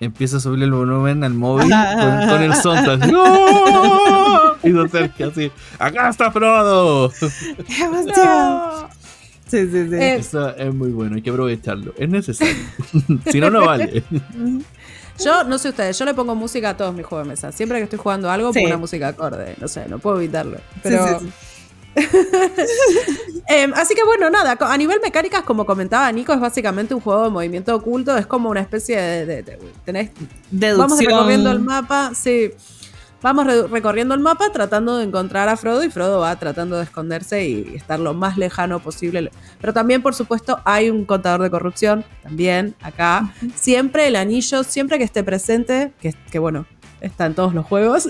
[0.00, 1.70] empieza a subir el volumen al móvil
[2.28, 3.06] con, el soundtrack.
[3.10, 4.56] ¡No!
[4.62, 5.50] Y se cerca así.
[5.78, 7.12] ¡Acá está Frodo!
[9.48, 9.94] Sí, sí, sí.
[9.94, 11.94] Eh, Eso es muy bueno, hay que aprovecharlo.
[11.96, 12.56] Es necesario.
[13.30, 14.02] si no, no vale.
[15.24, 17.52] Yo, no sé ustedes, yo le pongo música a todos mis juegos de mesa.
[17.52, 19.54] Siempre que estoy jugando algo, pongo una música acorde.
[19.60, 20.58] No sé, no puedo evitarlo.
[20.82, 21.20] Pero.
[23.48, 27.24] Em, así que bueno, nada, a nivel mecánicas, como comentaba Nico, es básicamente un juego
[27.24, 29.42] de movimiento oculto, es como una especie de...
[29.42, 30.10] de, tenés,
[30.50, 32.50] vamos recorriendo el mapa, sí.
[33.22, 37.48] Vamos recorriendo el mapa tratando de encontrar a Frodo y Frodo va tratando de esconderse
[37.48, 39.30] y estar lo más lejano posible.
[39.60, 43.32] Pero también, por supuesto, hay un contador de corrupción, también acá.
[43.54, 46.66] Siempre el anillo, siempre que esté presente, que, que bueno,
[47.00, 48.08] está en todos los juegos,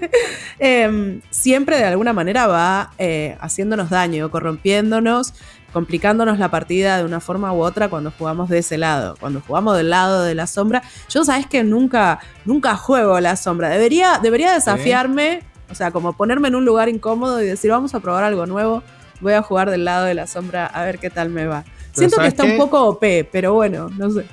[0.58, 5.34] em, siempre de alguna manera va eh, haciéndonos daño, corrompiéndonos,
[5.72, 9.16] complicándonos la partida de una forma u otra cuando jugamos de ese lado.
[9.18, 13.68] Cuando jugamos del lado de la sombra, yo sabes que nunca, nunca juego la sombra.
[13.70, 18.00] Debería, debería desafiarme, o sea, como ponerme en un lugar incómodo y decir, vamos a
[18.00, 18.82] probar algo nuevo,
[19.20, 21.64] voy a jugar del lado de la sombra a ver qué tal me va.
[21.92, 24.24] Siento que está un poco OP, pero bueno, no sé.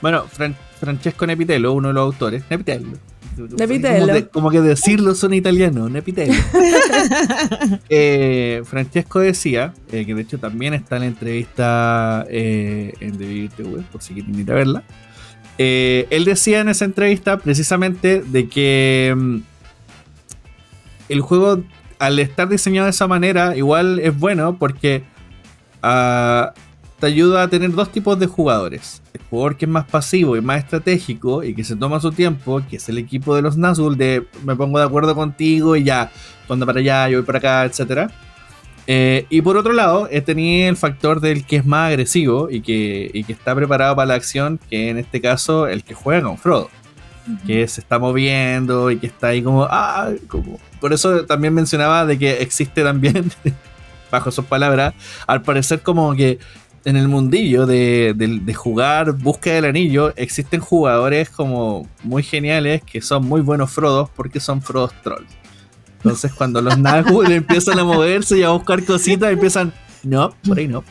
[0.00, 0.24] Bueno,
[0.80, 2.98] Francesco Nepitello, uno de los autores, Nepitello,
[4.32, 6.32] como, que decirlo son italiano, Nepitello.
[7.88, 13.50] eh, Francesco decía, eh, que de hecho también está en la entrevista eh, en The
[13.56, 14.84] TV, por si quieren ir a verla.
[15.58, 19.36] Eh, él decía en esa entrevista precisamente de que mm,
[21.08, 21.62] el juego,
[21.98, 25.04] al estar diseñado de esa manera, igual es bueno porque
[25.82, 26.52] uh,
[26.98, 29.02] te ayuda a tener dos tipos de jugadores.
[29.16, 32.62] El jugador que es más pasivo y más estratégico y que se toma su tiempo,
[32.68, 36.10] que es el equipo de los Nazgûl de me pongo de acuerdo contigo y ya,
[36.46, 38.10] cuando para allá, yo voy para acá, etc.
[38.86, 42.60] Eh, y por otro lado, he tenido el factor del que es más agresivo y
[42.60, 46.22] que, y que está preparado para la acción, que en este caso el que juega
[46.22, 46.70] con Frodo.
[47.44, 50.60] Que se está moviendo y que está ahí como, ah, como.
[50.80, 53.32] Por eso también mencionaba de que existe también,
[54.12, 54.94] bajo sus palabras,
[55.26, 56.38] al parecer como que
[56.86, 63.26] en el mundillo de, jugar Búsqueda del Anillo existen jugadores como muy geniales que son
[63.26, 65.28] muy buenos Frodos porque son Frodos Trolls.
[65.96, 69.72] Entonces cuando los Nazgûl empiezan a moverse y a buscar cositas empiezan,
[70.04, 70.84] no, por ahí no.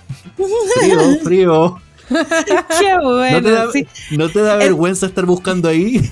[0.81, 1.81] Frío, frío.
[2.79, 3.71] Qué bueno.
[4.11, 6.11] ¿No te da, vergüenza estar buscando ahí?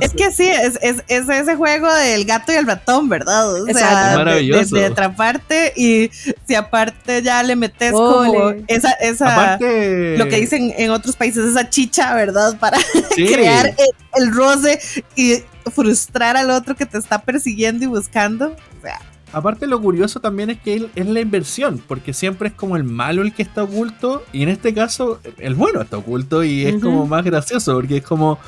[0.00, 3.52] Es que, sí, es, ese juego del gato y el ratón, ¿verdad?
[3.52, 4.76] O sea, maravilloso.
[4.76, 6.10] De, parte y
[6.46, 11.68] si aparte ya le metes como esa, esa lo que dicen en otros países, esa
[11.68, 12.56] chicha, ¿verdad?
[12.58, 12.78] Para
[13.14, 13.74] crear
[14.14, 14.78] el, roce
[15.16, 15.42] y
[15.74, 18.56] frustrar al otro que te está persiguiendo y buscando.
[18.78, 19.00] O sea.
[19.36, 23.20] Aparte lo curioso también es que es la inversión, porque siempre es como el malo
[23.20, 27.06] el que está oculto y en este caso el bueno está oculto y es como
[27.06, 28.38] más gracioso porque es como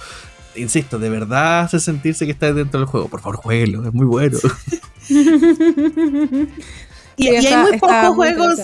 [0.55, 3.09] insisto, de verdad hace sentirse que está dentro del juego.
[3.09, 4.38] Por favor, jueguelo, es muy bueno.
[7.18, 8.59] y, hay muy pocos juegos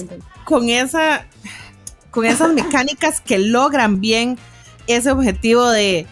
[0.46, 1.26] con esa
[2.10, 4.38] con esas mecánicas que logran bien
[4.86, 6.06] ese objetivo de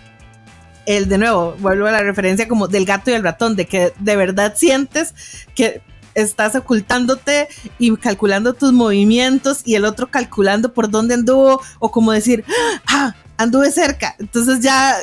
[0.85, 3.95] el de nuevo, vuelvo a la referencia como del gato y el ratón, de que
[3.99, 5.15] de verdad sientes
[5.55, 5.81] que
[6.15, 7.49] estás ocultándote
[7.79, 12.45] y calculando tus movimientos y el otro calculando por dónde anduvo o como decir,
[12.87, 14.15] ah, anduve cerca.
[14.19, 14.97] Entonces ya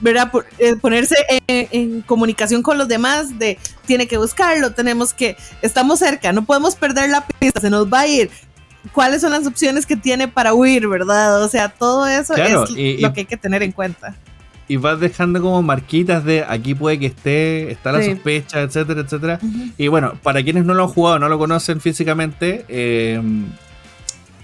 [0.00, 0.30] ¿verdad?
[0.58, 1.14] Eh, ponerse
[1.46, 6.74] en, comunicación con los demás de tiene que buscarlo, tenemos que, estamos cerca, no podemos
[6.74, 8.30] perder la pista, se nos va a ir.
[8.92, 11.42] ¿Cuáles son las opciones que tiene para huir, verdad?
[11.42, 12.52] O sea, todo eso es
[13.00, 14.16] lo que hay que tener en cuenta.
[14.70, 19.40] Y vas dejando como marquitas de aquí puede que esté, está la sospecha, etcétera, etcétera.
[19.76, 23.20] Y bueno, para quienes no lo han jugado, no lo conocen físicamente, eh,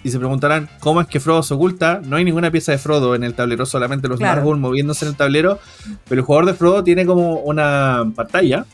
[0.02, 2.00] y se preguntarán cómo es que Frodo se oculta.
[2.04, 4.56] No hay ninguna pieza de Frodo en el tablero, solamente los claro.
[4.56, 5.58] moviéndose en el tablero.
[6.08, 8.66] Pero el jugador de Frodo tiene como una pantalla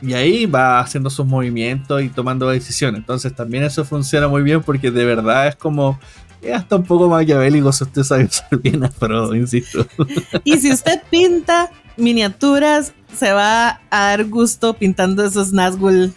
[0.00, 3.00] y ahí va haciendo sus movimientos y tomando decisiones.
[3.00, 6.00] Entonces también eso funciona muy bien porque de verdad es como
[6.42, 9.86] es hasta un poco maquiavélico si usted sabe usar bien pero insisto.
[10.44, 16.12] Y si usted pinta miniaturas, se va a dar gusto pintando esos Nazgûl.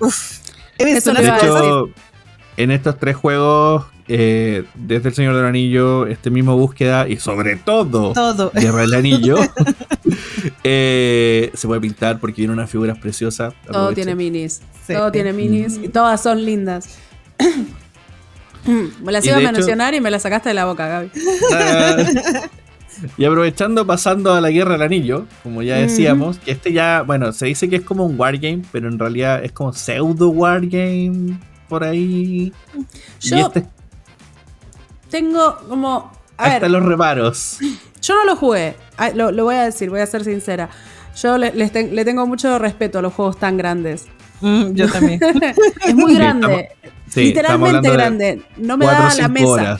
[0.00, 0.38] Uf,
[0.78, 1.90] he visto de hecho,
[2.56, 7.56] en estos tres juegos, eh, desde El Señor del Anillo, este mismo búsqueda y sobre
[7.56, 8.52] todo, todo.
[8.54, 9.36] Guerra del Anillo,
[10.64, 13.54] eh, se puede pintar porque tiene unas figuras preciosas.
[13.70, 14.60] Todo tiene minis.
[14.86, 16.98] Todo tiene minis y todas son lindas.
[18.66, 21.10] Me las iba a mencionar y me las sacaste de la boca, Gaby.
[23.18, 27.32] Y aprovechando, pasando a la Guerra del Anillo, como ya decíamos, que este ya, bueno,
[27.32, 31.36] se dice que es como un wargame, pero en realidad es como pseudo wargame
[31.68, 32.52] por ahí.
[33.20, 33.66] Yo este
[35.10, 36.12] tengo como...
[36.36, 37.58] hasta los reparos.
[38.00, 38.76] Yo no lo jugué,
[39.14, 40.68] lo, voy a decir, voy a ser sincera.
[41.16, 44.06] Yo le, le tengo mucho respeto a los juegos tan grandes.
[44.40, 45.20] Mm, yo también.
[45.86, 46.68] es muy grande.
[47.14, 48.42] Literalmente grande.
[48.56, 49.78] No me da la mesa.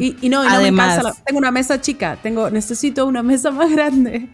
[0.00, 4.28] Y, no, Además, tengo una mesa chica, tengo, necesito una mesa más grande.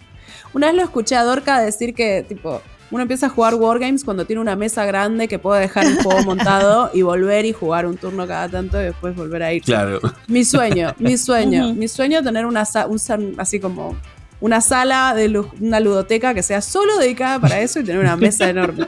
[0.55, 2.61] Una vez lo escuché a Dorca decir que, tipo,
[2.93, 6.23] uno empieza a jugar Wargames cuando tiene una mesa grande que puede dejar un juego
[6.25, 9.63] montado y volver y jugar un turno cada tanto y después volver a ir.
[9.63, 9.99] Claro.
[10.29, 13.97] Mi sueño, mi sueño, mi sueño es tener una un, así como
[14.41, 18.51] una sala de una ludoteca que sea solo dedicada para eso y tener una mesa
[18.51, 18.87] enorme.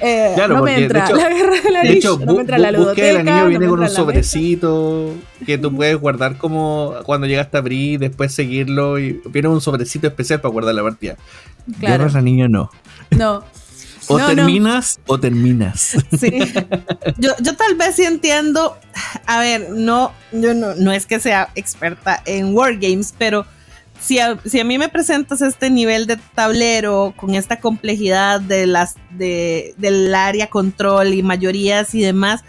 [0.00, 3.08] Eh, no me entra la guerra del anillo, no me entra la ludoteca.
[3.08, 8.00] El anillo viene con un sobrecito que tú puedes guardar como cuando llegaste a abrir,
[8.00, 11.16] después seguirlo y viene un sobrecito especial para guardar la partida.
[11.80, 12.04] Claro.
[12.04, 12.70] Guerra del anillo no.
[13.10, 13.44] No.
[14.08, 15.96] O terminas o terminas.
[16.18, 16.30] Sí.
[17.18, 18.76] Yo, yo tal vez sí entiendo.
[19.26, 23.46] A ver, no, yo no, no es que sea experta en wargames, pero
[24.06, 29.74] si a, mí me presentas este nivel de tablero con esta complejidad de las de,
[29.78, 32.44] del área control y mayorías y demás,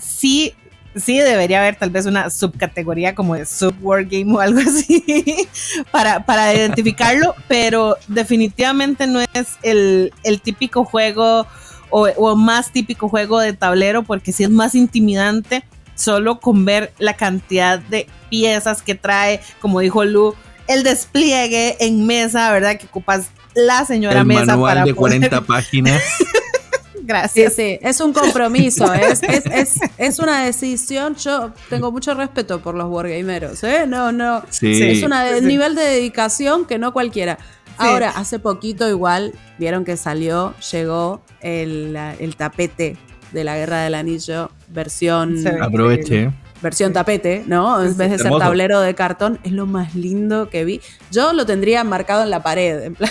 [0.00, 0.54] sí,
[0.94, 5.48] sí debería haber tal vez una subcategoría como de subwargame o algo así
[5.90, 10.12] para, para identificarlo, pero definitivamente no es el,
[10.44, 11.44] típico juego
[11.90, 15.64] o, o, más típico juego de tablero porque sí es más intimidante
[15.96, 20.36] solo con ver la cantidad de piezas que trae, como dijo Lu,
[20.70, 22.78] el despliegue en mesa, ¿verdad?
[22.78, 26.00] Que ocupas la señora mesa manual para de 40 páginas.
[27.02, 27.54] Gracias.
[27.54, 31.16] Sí, sí, es un compromiso, es, es, es, una decisión.
[31.16, 33.84] Yo tengo mucho respeto por los wargameros, ¿eh?
[33.88, 34.44] No, no.
[34.50, 34.80] Sí.
[34.80, 35.10] Es un
[35.48, 37.38] nivel de dedicación que no cualquiera.
[37.78, 42.96] Ahora, hace poquito igual vieron que salió, llegó el, el tapete
[43.32, 45.44] de la Guerra del Anillo, versión.
[45.60, 46.30] Aproveche
[46.62, 47.82] versión tapete, ¿no?
[47.82, 50.80] En vez de ser tablero de cartón, es lo más lindo que vi.
[51.10, 53.10] Yo lo tendría marcado en la pared, en plan.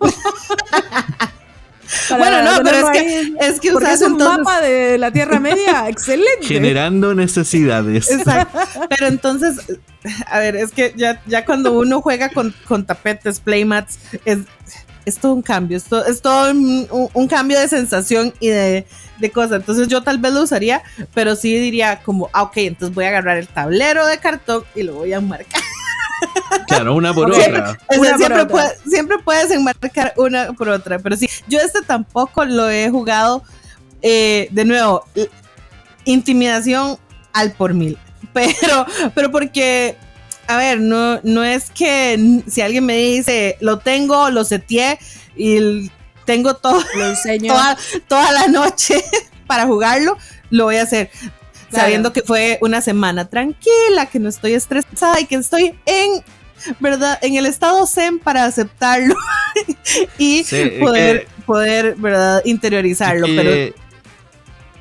[2.10, 6.46] bueno, no, pero es que, es que es un mapa de la Tierra Media excelente.
[6.46, 8.10] Generando necesidades.
[8.18, 8.58] Exacto.
[8.88, 9.56] Pero entonces,
[10.26, 14.38] a ver, es que ya, ya cuando uno juega con, con tapetes, playmats, es,
[15.04, 18.86] es todo un cambio, es todo, es todo un, cambio de sensación y de,
[19.18, 19.60] de cosas.
[19.60, 20.82] Entonces yo tal vez lo usaría,
[21.14, 24.82] pero sí diría como, ah, ok, entonces voy a agarrar el tablero de cartón y
[24.82, 25.62] lo voy a enmarcar.
[26.66, 27.78] Claro, una por otra.
[28.86, 33.42] siempre, puedes enmarcar una por otra, pero sí, yo este tampoco lo he jugado.
[34.00, 35.04] Eh, de nuevo,
[36.04, 36.98] intimidación
[37.32, 37.98] al por mil.
[38.32, 39.96] Pero, pero porque
[40.48, 44.98] a ver, no, no es que si alguien me dice, lo tengo, lo seteé
[45.36, 45.90] y
[46.24, 46.82] tengo todo,
[47.46, 49.04] toda, toda la noche
[49.46, 50.16] para jugarlo,
[50.50, 51.10] lo voy a hacer.
[51.70, 56.24] Sabiendo que fue una semana tranquila, que no estoy estresada y que estoy en
[56.80, 57.18] ¿verdad?
[57.22, 59.14] En el estado zen para aceptarlo
[60.18, 60.44] y
[60.80, 62.42] poder, poder, ¿verdad?
[62.46, 63.26] Interiorizarlo.
[63.26, 63.74] pero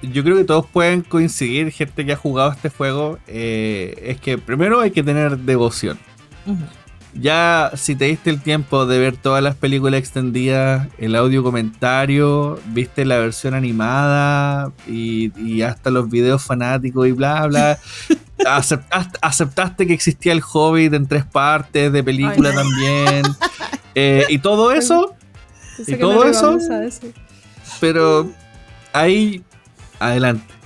[0.01, 4.37] yo creo que todos pueden coincidir, gente que ha jugado este juego, eh, es que
[4.37, 5.97] primero hay que tener devoción.
[7.13, 12.59] Ya si te diste el tiempo de ver todas las películas extendidas, el audio comentario,
[12.67, 17.79] viste la versión animada y, hasta los videos fanáticos y bla, bla,
[19.21, 23.23] aceptaste, que existía el Hobbit en tres partes de película también.
[23.99, 25.15] Eh, y todo eso,
[25.87, 26.59] y todo eso,
[27.79, 28.29] pero
[28.93, 29.43] ahí
[29.99, 30.57] adelante.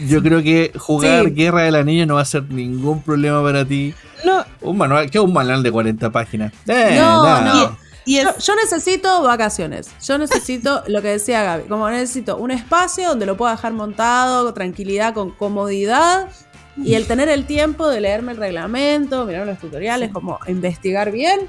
[0.00, 3.94] Yo creo que jugar Guerra del Anillo no va a ser ningún problema para ti.
[4.24, 4.44] No.
[4.60, 6.52] Un manual, ¿qué es un manual de 40 páginas?
[6.66, 7.76] Eh, no, no.
[8.04, 9.90] Y, yo, necesito vacaciones.
[10.02, 11.64] Yo necesito lo que decía Gaby.
[11.68, 16.28] Como necesito un espacio donde lo pueda dejar montado, tranquilidad, con comodidad.
[16.76, 21.40] Y el tener el tiempo de leerme el reglamento, mirar los tutoriales, como investigar bien.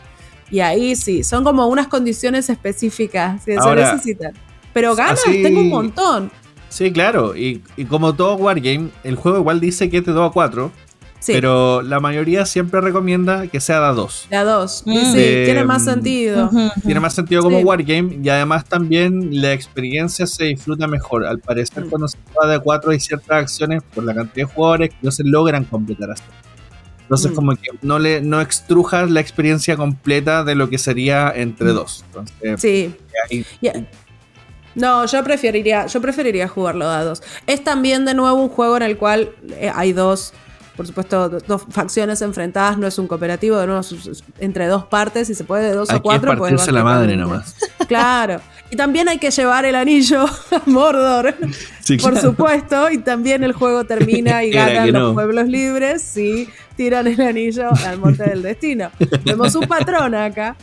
[0.49, 3.43] Y ahí sí, son como unas condiciones específicas.
[3.43, 4.33] Si se necesitan.
[4.73, 6.31] Pero ganas tengo un montón.
[6.69, 7.35] Sí, claro.
[7.35, 10.71] Y, y, como todo Wargame, el juego igual dice que es de 2 a 4.
[11.27, 14.27] Pero la mayoría siempre recomienda que sea de a 2.
[14.29, 14.83] De a 2.
[14.85, 14.93] Mm.
[14.93, 15.11] Sí,
[15.45, 16.49] tiene más sentido.
[16.83, 18.19] Tiene más sentido como Wargame.
[18.23, 21.25] Y además también la experiencia se disfruta mejor.
[21.25, 21.89] Al parecer, mm.
[21.89, 24.97] cuando se juega de a 4 hay ciertas acciones por la cantidad de jugadores que
[25.01, 26.27] no se logran completar hasta.
[27.01, 27.35] Entonces, mm.
[27.35, 32.05] como que no le no extrujas la experiencia completa de lo que sería entre dos.
[32.07, 32.95] Entonces, sí.
[34.75, 37.21] No, yo preferiría, yo preferiría jugarlo a dos.
[37.47, 40.33] Es también de nuevo un juego en el cual eh, hay dos,
[40.75, 43.81] por supuesto, dos facciones enfrentadas, no es un cooperativo, de nuevo
[44.39, 46.31] entre dos partes y se puede de dos o cuatro.
[46.31, 47.55] Hay que la madre nomás.
[47.87, 48.39] Claro.
[48.71, 51.35] Y también hay que llevar el anillo a Mordor,
[52.01, 57.19] por supuesto, y también el juego termina y ganan los pueblos libres si tiran el
[57.19, 58.91] anillo al monte del destino.
[59.25, 60.55] Vemos un patrón acá.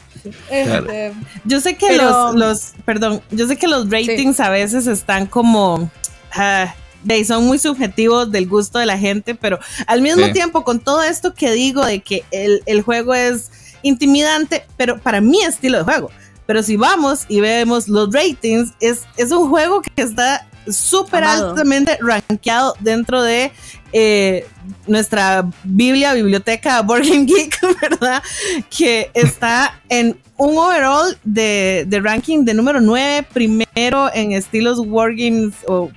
[0.51, 1.13] Este,
[1.45, 7.25] yo sé que los, perdón, yo sé que los ratings a veces están como, uh,
[7.25, 11.35] son muy subjetivos del gusto de la gente, pero al mismo tiempo con todo esto
[11.35, 13.51] que digo de que el, el juego es
[13.83, 16.11] intimidante, pero para mi estilo de juego.
[16.47, 21.99] Pero si vamos y vemos los ratings, es, es un juego que está súper altamente
[22.01, 23.53] rankeado dentro de
[23.93, 24.47] eh,
[24.87, 28.23] nuestra Biblia, biblioteca Board Geek, ¿verdad?
[28.71, 35.91] Que está en un overall de, ranking de número 9, primero en estilos Wargames, o,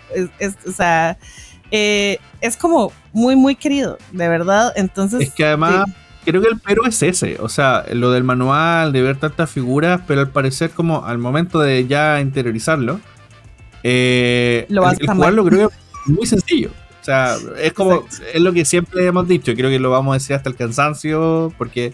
[0.68, 1.18] o sea,
[1.72, 4.74] eh, es como muy, muy querido, de verdad.
[4.76, 5.22] Entonces.
[5.22, 5.86] Es que además.
[6.26, 10.02] Creo que el pero es ese, o sea, lo del manual, de ver tantas figuras,
[10.06, 13.00] pero al parecer como al momento de ya interiorizarlo,
[13.84, 16.72] eh, lo el, jugarlo creo que es muy sencillo.
[17.02, 20.16] O sea, es como, es lo que siempre hemos dicho, creo que lo vamos a
[20.16, 21.94] decir hasta el cansancio, porque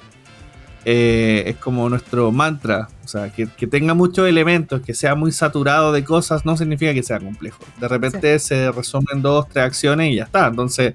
[0.83, 2.89] eh, es como nuestro mantra.
[3.03, 7.03] O sea, que, tenga muchos elementos, que sea muy saturado de cosas, no significa que
[7.03, 7.63] sea complejo.
[7.79, 10.47] De repente se resumen dos, tres acciones y ya está.
[10.47, 10.93] Entonces,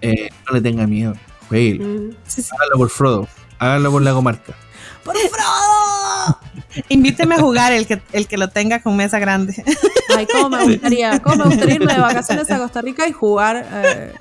[0.00, 1.14] eh, no le tenga miedo.
[1.50, 2.10] Mm.
[2.52, 3.28] Hágalo por Frodo.
[3.58, 4.54] Hágalo por la comarca.
[5.04, 5.99] ¡Por Frodo!
[6.88, 9.62] Invíteme a jugar el que, el que lo tenga con mesa grande.
[10.16, 13.66] Ay, cómo me gustaría, cómo me gustaría irme de vacaciones a Costa Rica y jugar
[13.72, 14.12] eh,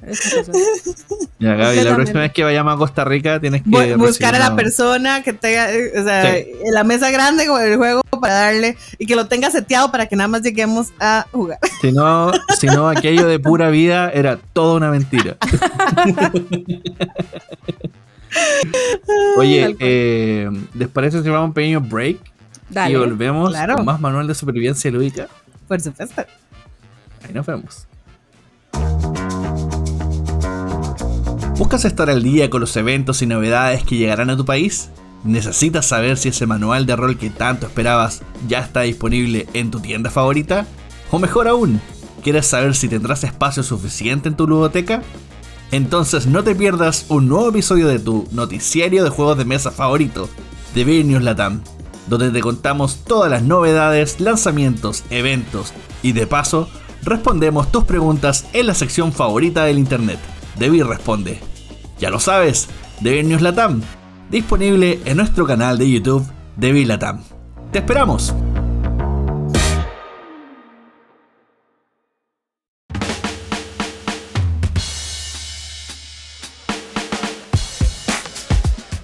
[1.39, 4.55] Ya, Gaby, la próxima vez que vayamos a Costa Rica tienes que buscar a la
[4.55, 5.67] persona que tenga,
[5.99, 6.35] o sea,
[6.71, 10.15] la mesa grande con el juego para darle y que lo tenga seteado para que
[10.15, 11.59] nada más lleguemos a jugar.
[11.81, 15.37] Si no, si no aquello de pura vida era toda una mentira.
[19.37, 22.17] Oye, eh, ¿les parece si vamos a un pequeño break?
[22.71, 25.27] Y volvemos con más manual de supervivencia lúdica.
[25.67, 26.23] Por supuesto.
[27.25, 27.87] Ahí nos vemos.
[31.57, 34.89] ¿Buscas estar al día con los eventos y novedades que llegarán a tu país?
[35.25, 39.81] ¿Necesitas saber si ese manual de rol que tanto esperabas ya está disponible en tu
[39.81, 40.65] tienda favorita?
[41.11, 41.81] O mejor aún,
[42.23, 45.03] ¿quieres saber si tendrás espacio suficiente en tu ludoteca?
[45.71, 50.29] Entonces no te pierdas un nuevo episodio de tu noticiario de juegos de mesa favorito,
[50.73, 51.61] de News Latam,
[52.09, 56.67] donde te contamos todas las novedades, lanzamientos, eventos y de paso
[57.03, 60.19] respondemos tus preguntas en la sección favorita del internet,
[60.57, 61.39] Debbie Responde.
[61.99, 62.67] Ya lo sabes,
[62.99, 63.81] Debbie News Latam,
[64.29, 66.25] disponible en nuestro canal de YouTube,
[66.57, 67.21] Debbie Latam.
[67.71, 68.33] ¡Te esperamos!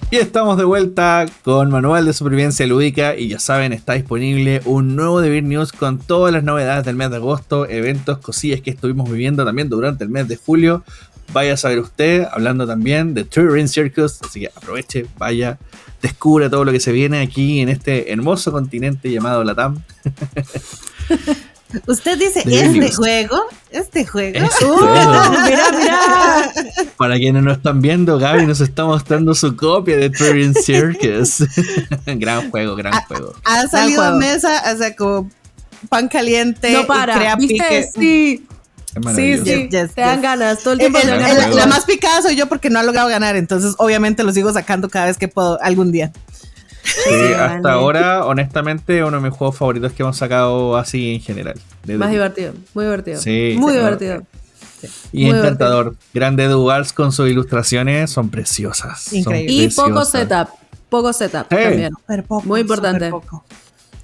[0.08, 4.94] Y estamos de vuelta con Manual de Supervivencia Lúdica y ya saben, está disponible un
[4.94, 9.10] nuevo Devir News con todas las novedades del mes de agosto, eventos, cosillas que estuvimos
[9.10, 10.84] viviendo también durante el mes de julio.
[11.32, 15.58] Vaya a saber usted, hablando también de Touring Circus, así que aproveche, vaya,
[16.00, 19.82] descubra todo lo que se viene aquí en este hermoso continente llamado Latam.
[21.86, 23.44] Usted dice, ¿este juego?
[23.70, 24.38] ¿Este juego?
[24.38, 24.76] Este uh,
[25.44, 26.52] mira, mira.
[26.96, 31.44] Para quienes no están viendo, Gaby nos está mostrando su copia de Turing Circus.
[32.06, 33.34] gran juego, gran juego.
[33.44, 35.30] Ha salido a mesa, o sea, como
[35.88, 36.72] pan caliente.
[36.72, 37.90] No para, ¿viste?
[37.94, 38.46] Sí.
[39.14, 40.98] Sí, sí, te dan ganas todo el tiempo.
[41.02, 44.88] la más picada soy yo porque no ha logrado ganar, entonces obviamente lo sigo sacando
[44.88, 46.12] cada vez que puedo algún día.
[46.86, 51.60] Sí, hasta ahora, honestamente, uno de mis juegos favoritos que hemos sacado así en general.
[51.86, 53.20] Más divertido, muy divertido.
[53.20, 54.22] Sí, muy divertido.
[55.12, 55.96] Y encantador.
[56.12, 59.12] Grande Dugars con sus ilustraciones son preciosas.
[59.12, 60.48] y poco setup.
[60.88, 61.92] Poco setup también.
[62.44, 63.10] muy importante.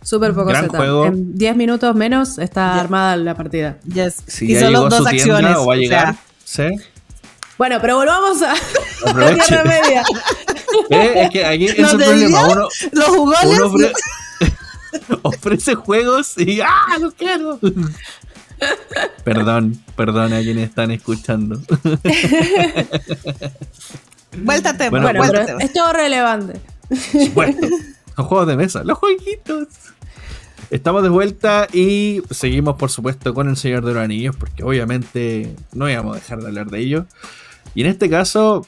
[0.02, 1.06] Súper poco setup.
[1.06, 3.78] En 10 minutos menos está armada la partida.
[3.84, 4.42] Yes.
[4.42, 5.56] y solo dos acciones.
[5.56, 6.16] O va a llegar.
[6.44, 6.64] ¿Sí?
[7.58, 8.54] Bueno, pero volvamos a
[9.14, 10.02] la Tierra Media.
[10.90, 11.12] ¿Eh?
[11.16, 12.48] Es que aquí es el problema.
[12.48, 13.92] Uno, los jugones.
[15.22, 16.98] ofrece juegos y ¡ah!
[17.00, 17.58] ¡Los quiero!
[19.24, 21.60] Perdón, perdón a quienes están escuchando.
[24.36, 26.60] Vuelta tema, bueno, bueno es todo relevante.
[27.34, 27.68] Bueno,
[28.16, 29.68] los juegos de mesa, los jueguitos.
[30.70, 35.54] Estamos de vuelta y seguimos, por supuesto, con el Señor de los Anillos, porque obviamente
[35.74, 37.04] no íbamos a dejar de hablar de ello.
[37.74, 38.66] Y en este caso,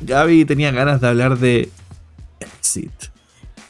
[0.00, 1.70] Gaby tenía ganas de hablar de
[2.40, 2.92] Exit.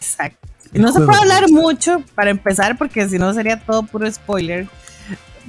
[0.00, 0.48] Exacto.
[0.72, 4.68] No se puede hablar mucho para empezar, porque si no sería todo puro spoiler.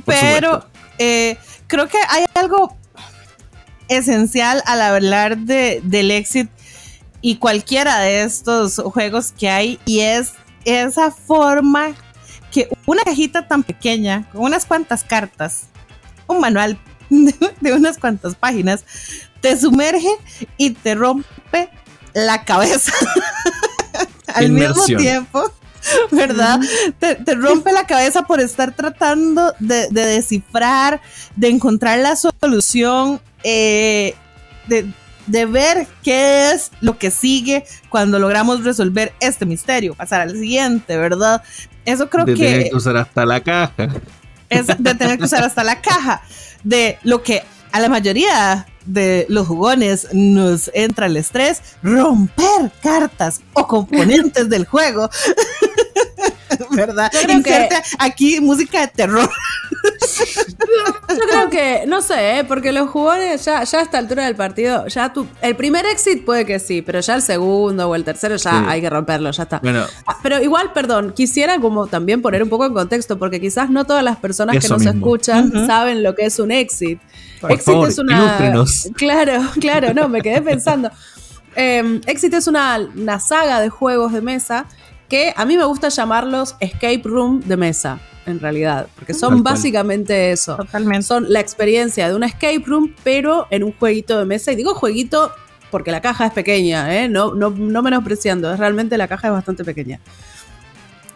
[0.06, 0.66] Pero
[0.98, 2.76] eh, creo que hay algo
[3.88, 6.50] esencial al hablar de, del Exit
[7.22, 10.34] y cualquiera de estos juegos que hay, y es
[10.66, 11.90] esa forma
[12.52, 15.68] que una cajita tan pequeña, con unas cuantas cartas,
[16.28, 16.80] un manual
[17.62, 18.86] de, unas cuantas páginas,
[19.41, 20.09] te sumerge
[20.57, 21.70] y te rompe
[22.14, 22.93] la cabeza
[24.28, 25.51] al mismo tiempo.
[26.12, 26.59] ¿Verdad?
[26.99, 31.01] te, rompe la cabeza por estar tratando de, descifrar,
[31.36, 34.14] de encontrar la solución, eh,
[34.68, 34.86] de,
[35.26, 40.97] de ver qué es lo que sigue cuando logramos resolver este misterio, pasar al siguiente,
[40.97, 41.41] ¿verdad?
[41.84, 42.43] Eso creo de que...
[42.43, 43.89] Tener que usar hasta la caja.
[44.49, 46.22] Es de tener que usar hasta la caja.
[46.64, 53.41] De lo que a la mayoría de los jugones nos entra el estrés, romper cartas
[53.53, 55.09] o componentes del juego.
[56.72, 57.12] ¿Verdad?
[57.14, 59.30] Inserte aquí música de terror.
[61.10, 62.43] Yo creo que, no sé, ¿eh?
[62.43, 66.24] porque los jugones ya, ya a esta altura del partido, ya tu, el primer exit
[66.24, 69.43] puede que sí, pero ya el segundo o el tercero ya hay que romperlo, ya
[69.43, 69.60] está.
[69.60, 73.70] Bueno, ah, pero igual, perdón, quisiera como también poner un poco en contexto, porque quizás
[73.70, 76.99] no todas las personas que nos escuchan saben lo que es un exit.
[77.49, 78.66] exit es una.
[78.95, 80.91] Claro, claro, no, me quedé pensando.
[81.56, 84.66] Em, exit es una, una saga de juegos de mesa
[85.12, 90.32] que a mí me gusta llamarlos escape room de mesa, en realidad, porque son básicamente
[90.32, 90.55] eso.
[90.55, 91.03] Totalmente.
[91.03, 94.53] Son la experiencia de un escape room, pero en un jueguito de mesa.
[94.53, 95.34] Y digo jueguito
[95.70, 97.09] porque la caja es pequeña, ¿eh?
[97.09, 99.99] no, no, no menospreciando, es realmente la caja es bastante pequeña.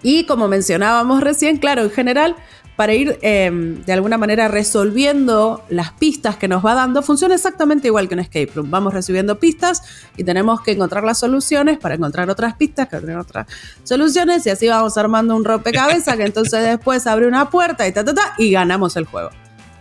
[0.03, 2.35] Y como mencionábamos recién, claro, en general
[2.75, 7.87] para ir em, de alguna manera resolviendo las pistas que nos va dando, funciona exactamente
[7.87, 8.69] igual que un escape room.
[8.69, 9.81] Vamos recibiendo pistas
[10.17, 13.47] y tenemos que encontrar las soluciones para encontrar otras pistas, que tener otras
[13.83, 18.03] soluciones y así vamos armando un rompecabezas que entonces después abre una puerta y ta,
[18.03, 19.29] ta, ta, y ganamos el juego.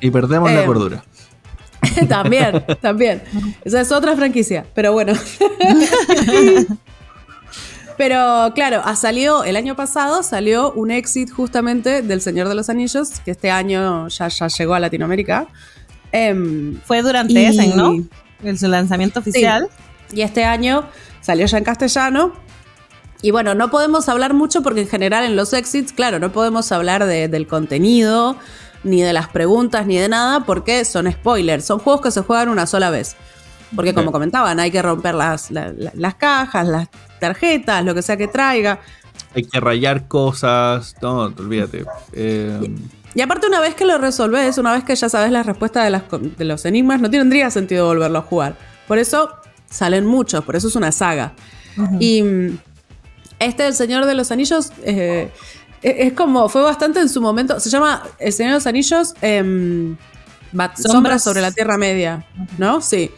[0.01, 1.05] Y perdemos la em, cordura.
[2.09, 3.23] también, también.
[3.65, 5.13] Esa es otra franquicia, pero bueno.
[7.97, 12.69] Pero claro, ha salido, el año pasado salió un exit justamente del Señor de los
[12.69, 15.47] Anillos, que este año ya, ya llegó a Latinoamérica.
[16.11, 17.95] Em, Fue durante ese, ¿no?
[18.43, 19.69] El, su lanzamiento oficial.
[20.13, 20.85] Y este año
[21.21, 22.33] salió ya en castellano.
[23.23, 26.71] Y bueno, no podemos hablar mucho porque en general en los exits, claro, no podemos
[26.73, 28.37] hablar del contenido,
[28.83, 31.65] ni de las preguntas, ni de nada, porque son spoilers.
[31.65, 33.17] Son juegos que se juegan una sola vez.
[33.75, 36.89] Porque como comentaban, hay que romper las, las cajas, las
[37.21, 38.81] tarjetas, lo que sea que traiga.
[39.35, 41.85] Hay que rayar cosas, no, olvídate.
[42.13, 42.75] Eh,
[43.15, 45.91] y, aparte una vez que lo resolves, una vez que ya sabes la respuesta de,
[45.91, 48.57] las, de los enigmas, no tendría sentido volverlo a jugar.
[48.87, 49.31] Por eso
[49.69, 51.35] salen muchos, por eso es una saga.
[51.99, 52.59] Y mm,
[53.41, 55.33] este El Señor de los Anillos eh,
[55.83, 59.15] e, es como, fue bastante en su momento, se llama El Señor de los Anillos
[59.21, 59.97] em,
[60.77, 62.27] Sombras sobre la Tierra Media,
[62.59, 62.81] ¿no?
[62.81, 63.11] Sí.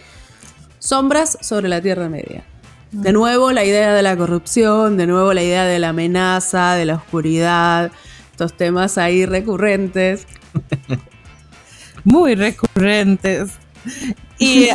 [0.87, 2.45] Sombras sobre la Tierra Media.
[2.93, 6.85] De nuevo la idea de la corrupción, de nuevo la idea de la amenaza, de
[6.85, 7.91] la oscuridad,
[8.31, 10.29] estos temas ahí recurrentes.
[12.05, 13.51] Muy recurrentes.
[14.39, 14.69] Y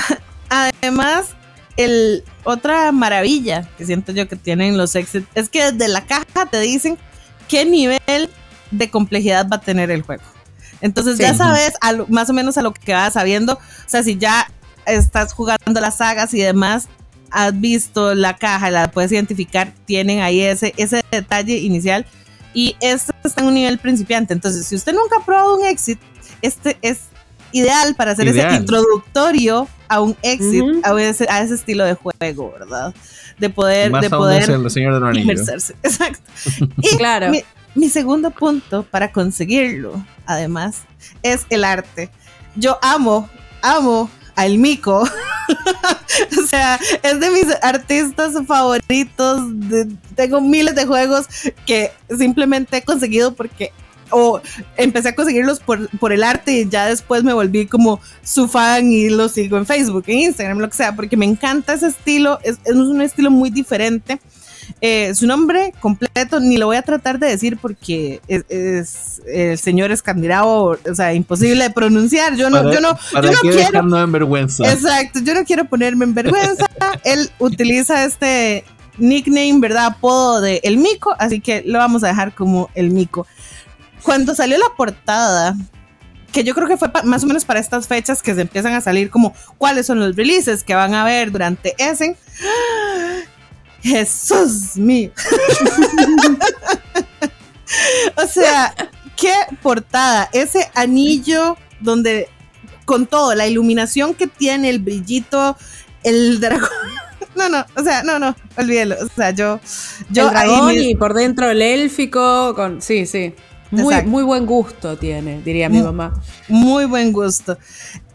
[0.48, 1.28] además,
[1.76, 6.46] el, otra maravilla que siento yo que tienen los exits es que desde la caja
[6.50, 6.98] te dicen
[7.46, 8.28] qué nivel
[8.72, 10.24] de complejidad va a tener el juego.
[10.80, 11.74] Entonces ya sabes
[12.08, 13.52] más o menos a lo que vas sabiendo.
[13.52, 14.48] O sea, si ya
[14.86, 16.88] estás jugando las sagas y demás,
[17.30, 22.06] has visto la caja, la puedes identificar, tienen ahí ese, ese detalle inicial.
[22.54, 24.34] Y este está en un nivel principiante.
[24.34, 25.98] Entonces, si usted nunca ha probado un exit,
[26.42, 27.00] este es
[27.52, 32.52] ideal para hacer ese introductorio a un exit, a, ese, a, ese, estilo de juego,
[32.52, 32.94] ¿verdad?
[33.38, 35.22] De poder, de poder el señor de
[35.82, 36.30] Exacto.
[36.78, 37.30] Y claro.
[37.30, 37.42] Mi,
[37.74, 40.82] mi segundo punto para conseguirlo, además,
[41.22, 42.10] es el arte.
[42.54, 43.28] Yo amo,
[43.62, 45.02] amo al Mico.
[46.38, 49.40] o sea, es de mis artistas favoritos.
[50.14, 51.26] tengo miles de juegos
[51.66, 53.72] que simplemente he conseguido porque
[54.12, 54.40] o
[54.76, 58.92] empecé a conseguirlos por, por, el arte y ya después me volví como su fan
[58.92, 62.38] y lo sigo en Facebook, en Instagram, lo que sea, porque me encanta ese estilo,
[62.42, 64.20] es, es un estilo muy diferente
[64.80, 69.92] Eh, su nombre completo ni lo voy a tratar de decir porque es, el señor
[69.92, 72.36] escandinavo, o sea, imposible de pronunciar.
[72.36, 74.02] Yo no, yo no, yo no quiero.
[74.02, 74.72] en vergüenza.
[74.72, 76.66] Exacto, yo no quiero ponerme en vergüenza.
[77.04, 78.64] Él utiliza este
[78.98, 79.86] nickname, ¿verdad?
[79.86, 83.26] Apodo de El Mico, así que lo vamos a dejar como El Mico.
[84.02, 85.54] Cuando salió la portada,
[86.32, 88.80] que yo creo que fue más o menos para estas fechas que se empiezan a
[88.80, 92.16] salir como cuáles son los releases que van a ver durante ese.
[93.82, 95.10] Jesús mío.
[98.16, 98.74] o sea,
[99.16, 100.28] qué portada.
[100.32, 102.28] Ese anillo donde
[102.84, 105.56] con todo, la iluminación que tiene, el brillito,
[106.02, 106.68] el dragón.
[107.34, 108.94] No, no, o sea, no, no, olvídelo.
[109.02, 109.58] O sea, yo.
[110.10, 112.82] yo el dragón y por dentro el élfico, con.
[112.82, 113.32] Sí, sí.
[113.70, 116.12] Muy, muy buen gusto tiene, diría mi mamá.
[116.48, 117.56] Muy buen gusto.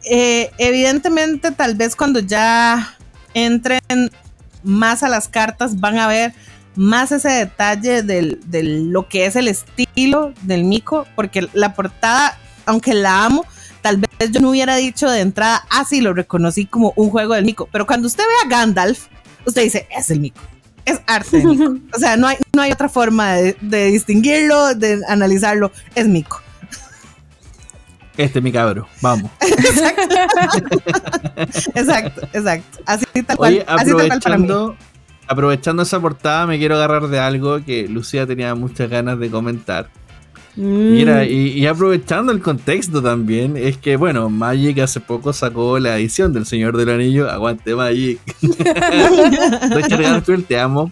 [0.04, 2.96] Eh, evidentemente, tal vez cuando ya
[3.34, 4.12] entren
[4.64, 6.34] más a las cartas van a ver
[6.76, 12.94] más ese detalle de lo que es el estilo del Mico, porque la portada, aunque
[12.94, 13.46] la amo,
[13.82, 17.34] tal vez yo no hubiera dicho de entrada, ah, sí, lo reconocí como un juego
[17.34, 19.08] del Mico, pero cuando usted ve a Gandalf,
[19.46, 20.42] usted dice, es el Mico,
[20.86, 21.76] es arte Mico.
[21.96, 23.56] O sea, no hay, no hay otra forma de,
[23.92, 26.42] distinguirlo, de analizarlo, es Mico.
[28.18, 29.32] Este es mi cabro, vamos.
[31.76, 32.80] exacto, exacto.
[32.86, 33.64] Así tal cual.
[33.68, 34.76] aprovechando,
[35.28, 39.90] aprovechando esa portada, me quiero agarrar de algo que Lucía tenía muchas ganas de comentar.
[40.58, 41.28] Mira, mm.
[41.30, 46.48] y, aprovechando el contexto también, es que, bueno, Magic hace poco sacó la edición del
[46.48, 47.30] Señor del Anillo.
[47.30, 48.20] Aguante, Magic.
[49.70, 50.92] Richard te amo.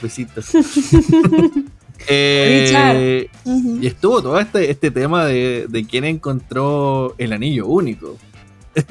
[0.00, 0.52] Besitos.
[2.08, 8.16] Eh, y estuvo todo este, este tema de, de quién encontró el anillo único.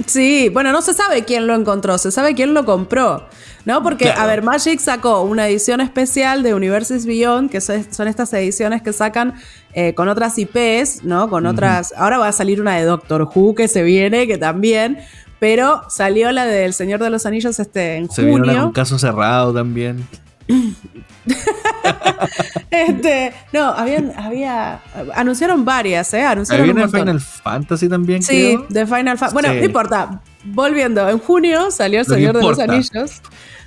[0.06, 3.26] Sí, bueno, no se sabe quién lo encontró, se sabe quién lo compró,
[3.64, 3.82] ¿no?
[3.82, 8.82] Porque, a ver, Magic sacó una edición especial de Universes Beyond, que son, estas ediciones
[8.82, 9.36] que sacan
[9.74, 11.30] eh, con otras IPs, ¿no?
[11.30, 11.94] Con otras.
[11.96, 15.00] Ahora va a salir una de Doctor Who que se viene, que también.
[15.40, 18.52] Pero salió la del Señor de los Anillos este en se junio.
[18.52, 20.06] Se un caso cerrado también.
[22.72, 24.82] este, no, habían, había,
[25.16, 26.24] anunciaron varias, ¿eh?
[26.24, 29.34] Anunciaron Había Final Fantasy también, Sí, de Final Fantasy.
[29.34, 30.22] Bueno, no importa.
[30.44, 33.22] Volviendo, en junio salió El Señor de los Anillos.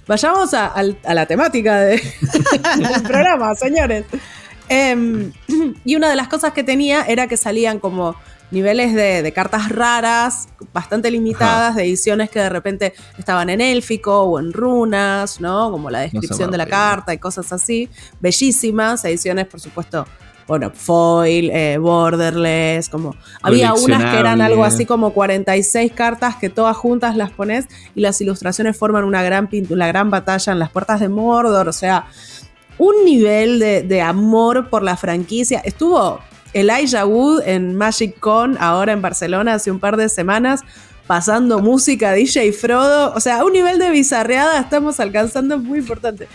[0.06, 0.72] Vayamos a,
[1.14, 2.00] la temática del
[3.04, 4.04] programa, señores.
[4.72, 5.32] Em,
[5.84, 8.16] y una de las cosas que tenía era que salían como
[8.50, 14.38] niveles de, cartas raras, bastante limitadas, de ediciones que de repente estaban en élfico o
[14.38, 15.70] en runas, ¿no?
[15.70, 17.88] Como la descripción de la carta y cosas así.
[18.20, 20.06] Bellísimas, ediciones, por supuesto,
[20.46, 26.50] bueno, foil, eh, borderless, como había unas que eran algo así como 46 cartas que
[26.50, 30.70] todas juntas las pones y las ilustraciones forman una gran, una gran batalla en las
[30.70, 32.06] puertas de Mordor, o sea,
[32.78, 35.60] un nivel de, amor por la franquicia.
[35.60, 36.20] Estuvo
[36.52, 40.62] Elijah Wood en Magic Con, ahora en Barcelona, hace un par de semanas,
[41.06, 43.12] pasando música DJ Frodo.
[43.14, 46.28] O sea, un nivel de bizarreada estamos alcanzando muy importante.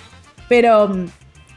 [0.48, 1.06] Pero mm,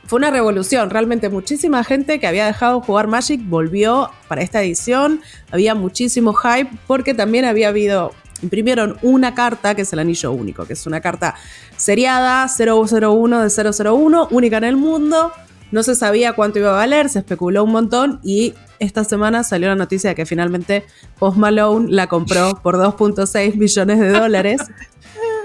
[0.07, 5.20] fue una revolución, realmente muchísima gente que había dejado jugar Magic volvió para esta edición,
[5.53, 8.12] había muchísimo hype porque también había habido,
[8.43, 11.34] imprimieron una carta que es el anillo único, que es una carta
[11.76, 15.32] seriada 001 de 001, única en el mundo,
[15.70, 19.68] no se sabía cuánto iba a valer, se especuló un montón y esta semana salió
[19.68, 20.84] la noticia de que finalmente
[21.18, 24.62] Post Malone la compró por 2.6 millones de dólares.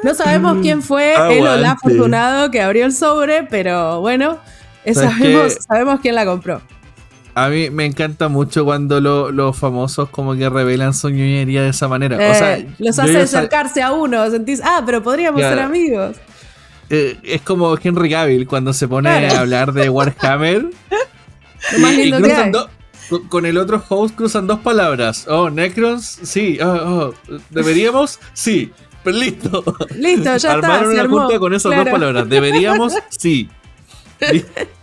[0.03, 4.39] No sabemos quién fue el o la afortunado que abrió el sobre, pero bueno,
[4.93, 6.61] sabemos, sabemos quién la compró.
[7.35, 11.89] A mí me encanta mucho cuando los famosos como que revelan su ñoñería de esa
[11.89, 12.17] manera.
[12.17, 16.15] Eh, los hace acercarse a uno, sentís, ah, pero podríamos ser amigos.
[16.89, 20.69] Eh, es como Henry Cavill cuando se pone a hablar de Warhammer.
[21.77, 22.11] y,
[23.27, 25.27] con el otro host cruzan dos palabras.
[25.27, 26.57] Oh, Necrons, sí.
[26.61, 27.39] Oh, oh.
[27.49, 28.17] ¿Deberíamos?
[28.33, 28.71] Sí.
[29.03, 29.63] Pero listo.
[29.95, 32.29] Listo, ya Armaron una junta con esas dos palabras.
[32.29, 32.93] ¿Deberíamos?
[33.09, 33.49] Sí.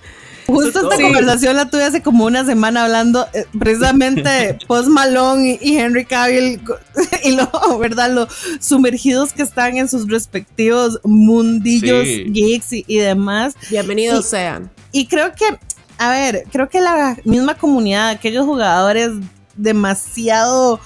[0.52, 5.58] Justo esta conversación la tuve hace como una semana hablando eh, precisamente de Post Malone
[5.60, 6.60] y, Henry Cavill
[7.24, 8.10] y lo, ¿verdad?
[8.12, 8.28] Lo
[8.60, 13.54] sumergidos que están en sus respectivos mundillos geeks y, demás.
[13.70, 14.70] Bienvenidos sean.
[14.92, 15.58] Y creo que,
[15.98, 19.10] a ver, creo que la misma comunidad, aquellos jugadores
[19.56, 20.80] demasiado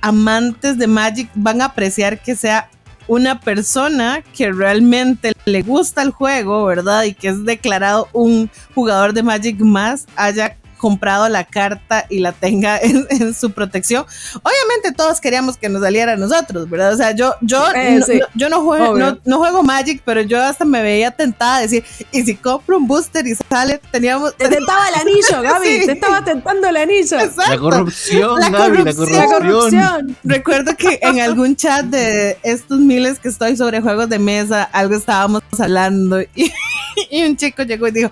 [0.00, 2.70] amantes de Magic van a apreciar que sea
[3.08, 7.04] una persona que realmente le gusta el juego, ¿verdad?
[7.04, 12.32] Y que es declarado un jugador de Magic más, haya comprado la carta y la
[12.32, 14.04] tenga en, su protección.
[14.42, 16.94] Obviamente todos queríamos que nos saliera a nosotros, ¿verdad?
[16.94, 20.64] O sea, yo, yo, eh, no, yo no juego, no, juego Magic, pero yo hasta
[20.64, 24.36] me veía tentada a decir, y si compro un booster y sale, teníamos...
[24.36, 27.16] Te tentaba el anillo, Gaby, te estaba tentando el anillo.
[27.48, 29.12] La corrupción, la Gaby, corrupción.
[29.12, 30.16] la corrupción.
[30.24, 34.94] Recuerdo que en algún chat de estos miles que estoy sobre juegos de mesa, algo
[34.96, 36.28] estábamos hablando y,
[37.10, 38.10] y un chico llegó y dijo,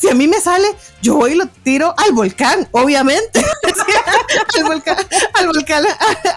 [0.00, 0.66] si a mí me sale,
[1.02, 3.40] yo voy y lo tiro al volcán, obviamente.
[4.56, 4.96] al, volcán,
[5.34, 5.84] al volcán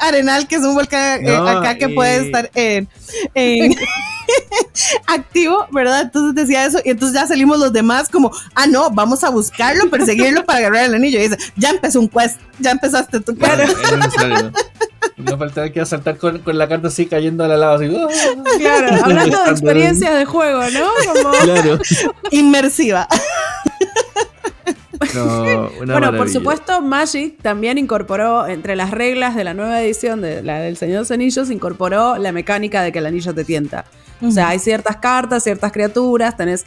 [0.01, 2.89] Arenal, que es un volcán eh, acá que puede estar en,
[5.07, 6.01] activo, ¿verdad?
[6.01, 9.89] Entonces decía eso y entonces ya salimos los demás como, ah, no, vamos a buscarlo,
[9.89, 11.19] perseguirlo para agarrar el anillo.
[11.19, 13.75] Y dice, ya empezó un quest, ya empezaste tu quest.
[15.17, 17.75] No faltaba que saltar con, con, la carta así cayendo a la lava.
[17.75, 17.87] Así,
[18.59, 20.89] Claro, hablando de experiencias de juego, ¿no?
[21.13, 21.31] Como...
[21.43, 21.79] Claro.
[22.31, 23.07] Inmersiva.
[25.85, 30.59] bueno, por supuesto, Magic también incorporó, entre las reglas de la nueva edición de la
[30.59, 33.85] del Señor de los Anillos, incorporó la mecánica de que el anillo te tienta.
[34.21, 36.65] O sea, hay ciertas cartas, ciertas criaturas, tenés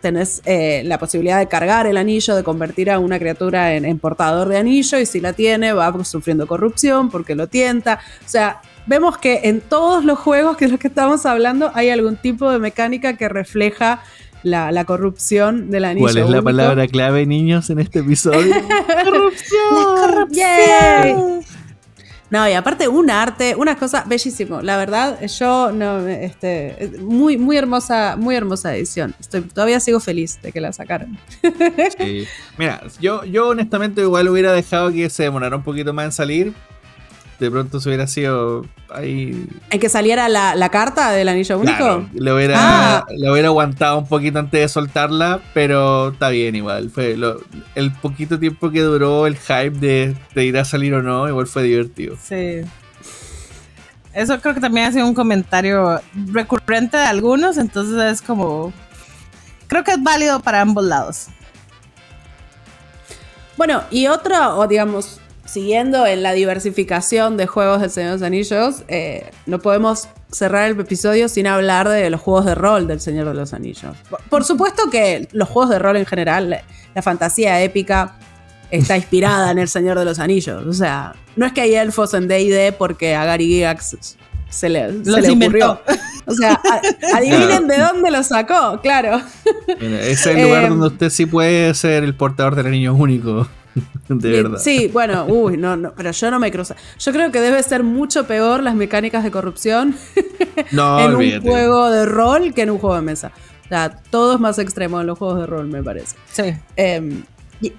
[0.00, 4.48] tenés eh, la posibilidad de cargar el anillo, de convertir a una criatura en, portador
[4.48, 8.00] de anillo, y si la tiene, va sufriendo corrupción porque lo tienta.
[8.24, 11.90] O sea, vemos que en todos los juegos que es lo que estamos hablando hay
[11.90, 14.02] algún tipo de mecánica que refleja
[14.42, 16.06] la, corrupción del anillo.
[16.06, 18.54] ¿Cuál es la palabra clave, niños, en este episodio?
[19.04, 19.74] corrupción.
[19.74, 21.44] La corrupción.
[22.30, 24.60] No, y aparte un arte, una cosa bellísimo.
[24.60, 29.14] La verdad, yo no, este, muy, muy hermosa, muy hermosa edición.
[29.18, 31.18] Estoy, todavía sigo feliz de que la sacaron.
[31.96, 32.26] Sí.
[32.58, 36.52] Mira, yo, yo honestamente igual hubiera dejado que se demorara un poquito más en salir,
[37.38, 39.48] de pronto se hubiera sido ahí.
[39.70, 41.76] ¿En que saliera la, carta del anillo único?
[41.76, 43.06] Claro, lo, hubiera, ah.
[43.08, 46.90] hubiera aguantado un poquito antes de soltarla, pero está bien igual.
[46.90, 47.16] Fue
[47.74, 51.46] el poquito tiempo que duró el hype de, de ir a salir o no, igual
[51.46, 52.16] fue divertido.
[52.22, 52.62] Sí.
[54.12, 56.00] Eso creo que también ha sido un comentario
[56.32, 58.72] recurrente de algunos, entonces es como.
[59.68, 61.26] Creo que es válido para ambos lados.
[63.56, 68.22] Bueno, y otra, o digamos, siguiendo en la diversificación de juegos del Señor de los
[68.22, 73.00] Anillos, eh, no podemos cerrar el episodio sin hablar de los juegos de rol del
[73.00, 73.96] Señor de los Anillos.
[74.28, 76.62] Por supuesto que los juegos de rol en general,
[76.94, 78.16] la fantasía épica
[78.70, 80.66] está inspirada en el Señor de los Anillos.
[80.66, 84.18] O sea, no es que hay elfos en D&D porque a Gary Gigax
[84.50, 84.88] se le,
[85.32, 85.80] ocurrió.
[86.26, 86.60] O sea,
[87.14, 89.22] adivinen de dónde lo sacó, claro.
[89.80, 93.48] es el lugar eh, donde usted sí puede ser el portador del anillo único.
[94.08, 94.58] de verdad.
[94.58, 96.74] Sí, bueno, uy, no, no, pero yo no me cruzo.
[96.98, 99.96] Yo creo que debe ser mucho peor las mecánicas de corrupción
[100.56, 103.32] en un juego de rol que en un juego de mesa.
[103.64, 106.16] O sea, todo es más extremo en los juegos de rol, me parece.
[106.32, 106.54] Sí.
[106.76, 107.22] Em,
[107.60, 107.72] y,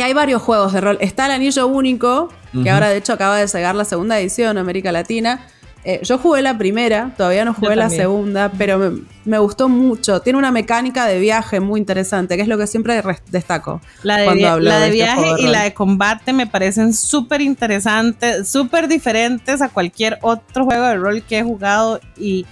[0.00, 0.98] hay varios juegos de rol.
[1.00, 2.30] Está el Anillo Único,
[2.62, 5.46] que ahora de hecho acaba de sacar la segunda edición en América Latina
[5.84, 10.20] eh, yo jugué la primera, todavía no jugué la segunda, pero me, gustó mucho.
[10.20, 13.80] Tiene una mecánica de viaje muy interesante, que es lo que siempre destaco.
[14.04, 18.86] La de, la de, este viaje y la de combate me parecen súper interesantes, súper
[18.86, 22.46] diferentes a cualquier otro juego de rol que he jugado y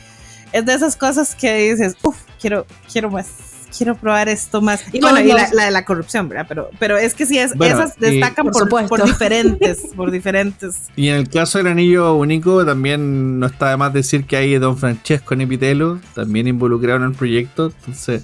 [0.52, 4.82] es de esas cosas que dices, uff, quiero, quiero más quiero probar esto más.
[4.92, 6.46] Y bueno, y la, de la corrupción, ¿verdad?
[6.48, 10.76] Pero, pero es que sí, es, esas destacan por, por, diferentes, por diferentes.
[10.96, 14.58] Y en el caso del anillo único, también no está de más decir que hay
[14.58, 17.72] Don Francesco Nepitelo, también involucrado en el proyecto.
[17.78, 18.22] Entonces,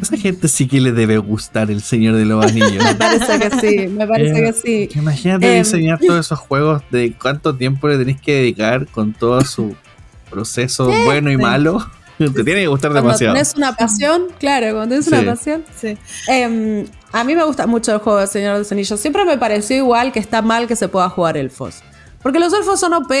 [0.00, 2.84] esa gente sí que le debe gustar el Señor de los Anillos.
[2.84, 4.88] me parece que sí, me parece que sí.
[4.98, 9.40] Imagínate em, diseñar todos esos juegos de cuánto tiempo le tenéis que dedicar con todo
[9.42, 9.76] su
[10.30, 11.86] proceso bueno y malo.
[12.34, 13.34] Te tiene que gustar demasiado.
[13.34, 15.64] Cuando tenés una pasión, claro, cuando tenés una pasión.
[15.76, 15.96] Sí.
[16.26, 18.98] Em, a mí me gusta mucho el juego de Señor de los Anillos.
[18.98, 21.82] Siempre me pareció igual que está mal que se pueda jugar elfos.
[22.22, 23.12] Porque los elfos son OP.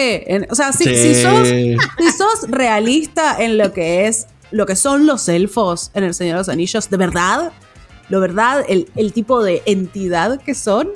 [0.50, 0.84] o sea, si,
[1.14, 6.14] sos, si sos realista en lo que es lo que son los elfos en el
[6.14, 7.52] Señor de los Anillos, de verdad,
[8.08, 10.88] lo verdad, el, el tipo de entidad que son,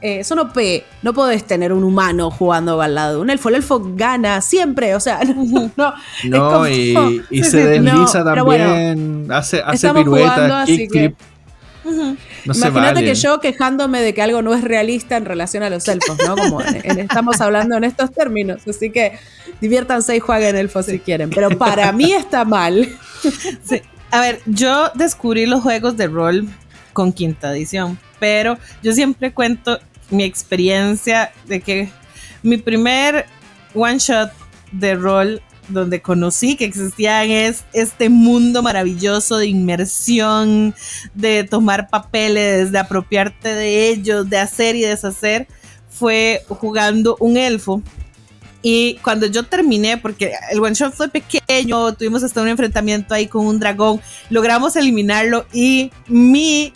[0.00, 0.56] eh, son OP.
[1.02, 3.48] No podés tener un humano jugando al lado de un elfo.
[3.48, 4.94] El elfo gana siempre.
[4.94, 5.20] O sea,
[5.76, 5.94] no.
[6.24, 6.94] No, y,
[7.42, 9.26] se desliza también.
[9.30, 11.16] hace hace piruetas, kickflip.
[12.44, 16.18] Imagínate que yo quejándome de que algo no es realista en relación a los elfos,
[16.26, 16.36] ¿no?
[16.36, 18.66] Como estamos hablando en estos términos.
[18.68, 19.18] Así que
[19.60, 21.30] diviértanse y jueguen elfos si quieren.
[21.30, 22.88] Pero para mí está mal.
[24.10, 26.48] A ver, yo descubrí los juegos de rol
[26.94, 29.78] con quinta edición, pero yo siempre cuento
[30.10, 31.90] mi experiencia de que
[32.42, 33.26] mi primer
[33.74, 34.32] one shot
[34.72, 40.74] de rol donde conocí que existía es, este mundo maravilloso de inmersión,
[41.14, 45.46] de tomar papeles, de apropiarte de ellos, de hacer y deshacer,
[45.90, 47.82] fue jugando un elfo.
[48.60, 53.26] Y cuando yo terminé, porque el one shot fue pequeño, tuvimos hasta un enfrentamiento ahí
[53.26, 54.00] con un dragón,
[54.30, 56.72] logramos eliminarlo y mi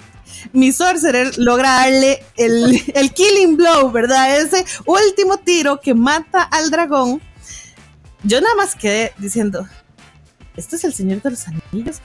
[0.53, 4.39] mi sorcerer logra darle el, el, killing blow, ¿verdad?
[4.41, 7.21] Ese último tiro que mata al dragón.
[8.25, 9.67] Yo nada más quedé diciendo,
[10.57, 12.01] ¿esto es el Señor de los Anillos?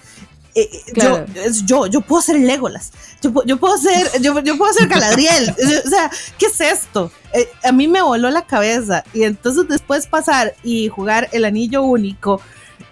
[0.55, 1.25] Eh, eh, yo,
[1.65, 5.53] yo, yo, puedo ser Legolas, yo, yo puedo ser, yo, yo, puedo ser Galadriel,
[5.85, 6.09] o sea,
[6.39, 7.11] ¿qué es esto?
[7.31, 11.83] Eh, a mí me voló la cabeza y entonces después pasar y jugar el anillo
[11.83, 12.41] único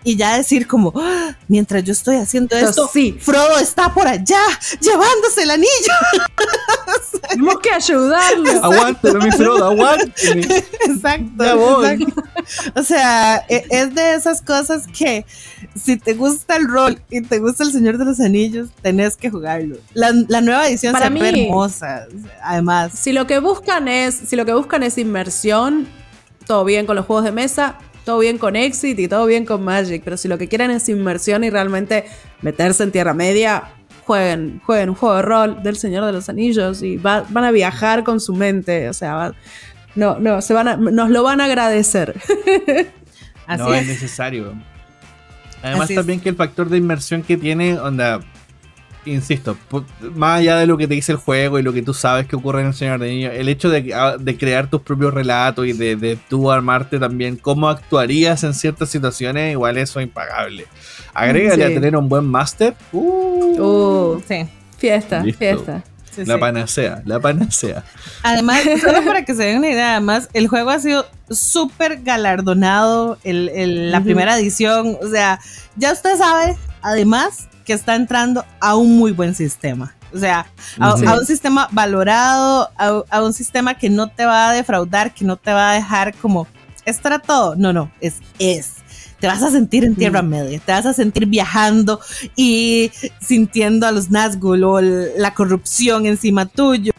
[0.06, 3.18] y ya decir como, ah, mientras yo estoy haciendo esto, sí.
[3.20, 4.39] Frodo está por allá
[4.80, 5.93] llevándose el anillo.
[7.30, 8.64] Tenemos que ayudarlo.
[8.64, 10.45] Aguántelo, mi Frodo, aguánteme.
[10.86, 12.24] Exacto, exacto.
[12.76, 15.26] O sea, e, es de esas cosas que
[15.76, 19.32] si te gusta el rol y te gusta el Señor de los Anillos, tenés que
[19.32, 19.78] jugarlo.
[19.95, 22.06] La, nueva edición Para se hermosa,
[22.43, 22.93] además.
[22.93, 25.88] Si lo que buscan es, si lo que buscan es inmersión,
[26.45, 29.64] todo bien con los juegos de mesa, todo bien con Exit y todo bien con
[29.64, 32.06] Magic, pero si lo que quieren es inmersión y realmente
[32.41, 33.64] meterse en Tierra Media,
[34.06, 38.03] jueguen, jueguen un juego de rol del Señor de los Anillos y van a viajar
[38.03, 39.34] con su mente, o sea,
[39.95, 42.16] no, no, se van a, nos lo van a agradecer.
[43.47, 43.88] no es.
[43.88, 44.53] necesario.
[45.64, 48.20] Además también que el factor de inmersión que tiene, onda,
[49.06, 49.58] insisto,
[50.14, 52.36] más allá de lo que te dice el juego y lo que tú sabes que
[52.36, 55.74] ocurre en el Señor de Niños, el hecho de, ah, crear tus propios relatos y
[55.74, 60.66] de, tú armarte también cómo actuarías en ciertas situaciones, igual eso es impagable.
[61.14, 62.76] Agrégale a tener un buen máster.
[62.91, 64.45] Uh, uh, sí.
[64.78, 65.84] Fiesta, fiesta.
[66.18, 67.84] la panacea, la panacea.
[68.24, 73.18] Además, solo para que se den una idea, además, el juego ha sido súper galardonado,
[73.24, 75.39] el, la primera edición, o sea,
[75.76, 79.95] ya usted sabe, además, que está entrando a un muy buen sistema.
[80.13, 80.45] O sea,
[80.80, 85.36] a, un sistema valorado, a, un sistema que no te va a defraudar, que no
[85.36, 86.47] te va a dejar como,
[86.86, 87.55] esto era todo.
[87.57, 88.76] No, no, es, es.
[89.20, 91.99] Te vas a sentir en Tierra Media, te vas a sentir viajando
[92.36, 96.93] y sintiendo a los Nazgûl o la corrupción encima tuyo.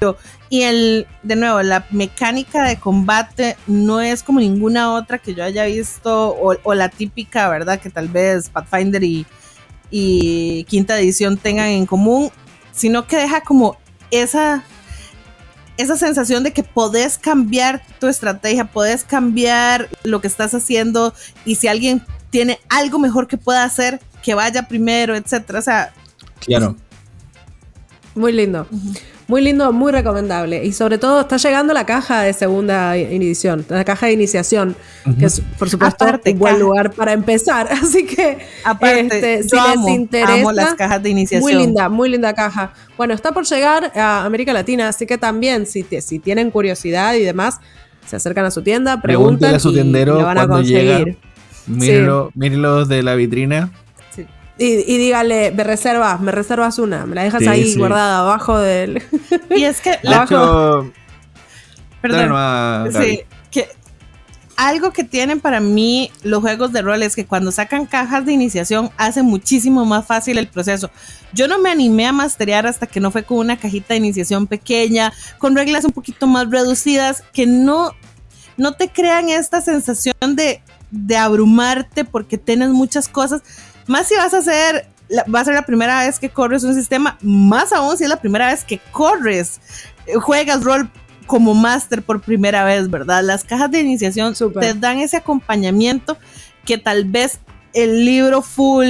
[0.49, 5.45] Y el, de nuevo, la mecánica de combate no es como ninguna otra que yo
[5.45, 7.81] haya visto, o, o la típica, ¿verdad?
[7.81, 9.27] Que tal vez Pathfinder y,
[9.91, 12.31] y quinta edición tengan en común,
[12.73, 13.77] sino que deja como
[14.11, 14.65] esa,
[15.77, 21.15] esa sensación de que podés cambiar tu estrategia, podés cambiar lo que estás haciendo
[21.45, 25.59] y si alguien tiene algo mejor que pueda hacer, que vaya primero, etcétera.
[25.59, 25.95] O sea,
[26.41, 26.77] claro.
[28.15, 28.67] Muy lindo.
[29.29, 30.65] Muy lindo, muy recomendable.
[30.65, 34.77] Y sobre todo está llegando la caja de segunda edición, la caja de iniciación,
[35.19, 37.69] que es por supuesto un buen lugar para empezar.
[37.73, 41.43] Así que Aparte, este, si les interesa, las cajas de iniciación.
[41.43, 42.73] Muy linda, muy linda caja.
[42.97, 47.23] Bueno, está por llegar a América Latina, así que también si, si tienen curiosidad y
[47.23, 47.61] demás,
[48.07, 51.19] se acercan a su tienda, preguntan a su tendero y lo van a conseguir.
[51.67, 53.71] Mírenlo, de la vitrina
[54.59, 59.03] y, dígale, me reservas, me reservas una, me la dejas ahí guardada abajo del.
[59.51, 59.99] Y es que.
[60.07, 60.91] abajo...
[62.01, 62.93] Perdón.
[62.93, 63.69] sí, que
[64.57, 68.33] algo que tienen para mí los juegos de rol es que cuando sacan cajas de
[68.33, 70.91] iniciación hace muchísimo más fácil el proceso.
[71.33, 74.47] Yo no me animé a masterear hasta que no fue con una cajita de iniciación
[74.47, 77.93] pequeña, con reglas un poquito más reducidas, que no,
[78.57, 83.43] no te crean esta sensación de, de abrumarte porque tienes muchas cosas
[83.87, 84.89] más si vas a hacer,
[85.33, 88.21] va a ser la primera vez que corres un sistema, más aún si es la
[88.21, 89.61] primera vez que corres,
[90.07, 90.91] eh, juegas rol
[91.27, 93.23] como máster por primera vez, ¿verdad?
[93.23, 96.17] Las cajas de iniciación te dan ese acompañamiento
[96.65, 97.41] que tal vez
[97.73, 98.87] el libro full,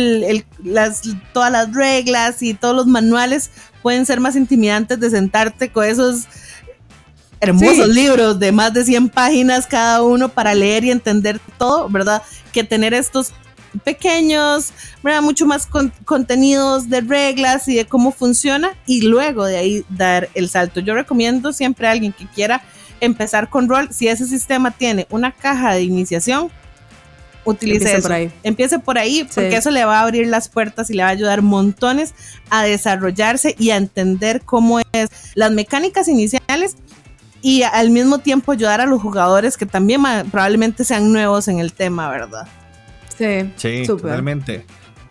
[0.62, 3.50] las, todas las reglas y todos los manuales
[3.82, 6.26] pueden ser más intimidantes de sentarte con esos
[7.40, 12.22] hermosos libros de más de 100 páginas cada uno para leer y entender todo, ¿verdad?
[12.52, 13.32] Que tener estos
[13.84, 14.72] pequeños,
[15.02, 15.22] ¿verdad?
[15.22, 15.68] mucho más
[16.04, 20.80] contenidos de reglas y de cómo funciona y luego de ahí dar el salto.
[20.80, 22.62] Yo recomiendo siempre a alguien que quiera
[23.00, 26.50] empezar con rol, si ese sistema tiene una caja de iniciación,
[27.44, 28.08] utilice Empiece eso.
[28.08, 28.32] Por ahí.
[28.42, 31.12] Empiece por ahí porque eso le va a abrir las puertas y le va a
[31.12, 32.14] ayudar montones
[32.50, 36.76] a desarrollarse y a entender cómo es las mecánicas iniciales
[37.42, 41.72] y al mismo tiempo ayudar a los jugadores que también probablemente sean nuevos en el
[41.72, 42.48] tema, ¿verdad?
[43.56, 44.64] Sí, totalmente.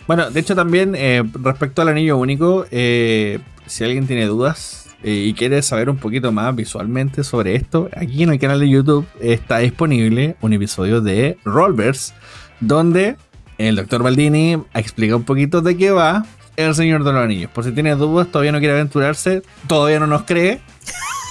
[0.08, 5.26] Bueno, de hecho también eh, respecto al anillo único, eh, si alguien tiene dudas, eh,
[5.28, 9.06] y quieres saber un poquito más visualmente sobre esto, aquí en el canal de YouTube
[9.20, 12.14] está disponible un episodio de Rollverse,
[12.60, 13.16] donde
[13.58, 16.26] el doctor Baldini explica un poquito de qué va
[16.56, 17.51] El Señor de los Anillos.
[17.51, 20.60] Por si tiene dudas, todavía no quiere aventurarse, todavía no nos cree.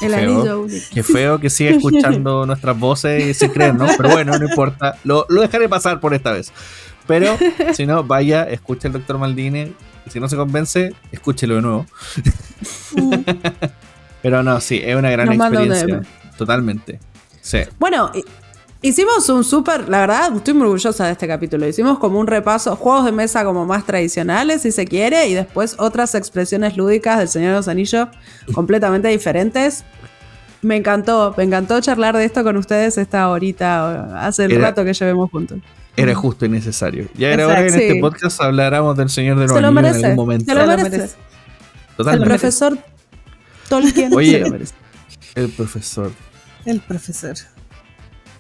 [0.07, 0.67] El anillo.
[0.93, 3.87] Qué feo que siga escuchando nuestras voces y se creen, ¿no?
[3.97, 4.97] Pero bueno, no importa.
[5.05, 6.53] Lo, lo dejaré pasar por esta vez.
[7.07, 7.37] Pero
[7.75, 9.75] si no, vaya, escuche al doctor Maldini.
[10.09, 11.87] Si no se convence, escúchelo de nuevo.
[14.23, 16.03] Pero no, sí, es una gran experiencia.
[16.37, 16.99] Totalmente.
[17.41, 17.59] Sí.
[17.79, 18.11] Bueno,
[18.85, 21.67] hicimos un súper, la verdad, estoy muy orgullosa de este capítulo.
[21.67, 25.77] Hicimos como un repaso, juegos de mesa como más tradicionales, si se quiere, y después
[25.79, 28.09] otras expresiones lúdicas del Señor de los Anillos
[28.55, 29.85] completamente diferentes.
[30.61, 34.93] Me encantó, me encantó charlar de esto con ustedes esta horita, hace el rato que
[34.93, 35.59] llevemos juntos.
[35.97, 37.09] Era justo y necesario.
[37.15, 40.17] Ya era hora que en este podcast habláramos del Señor de los Anillos en algún
[40.17, 40.45] momento.
[40.45, 41.15] Se lo merece.
[41.97, 42.25] Totalmente.
[42.25, 42.79] El profesor
[43.69, 44.75] Tolkien Oye, se lo merece.
[45.37, 46.11] El profesor.
[46.65, 47.37] El profesor.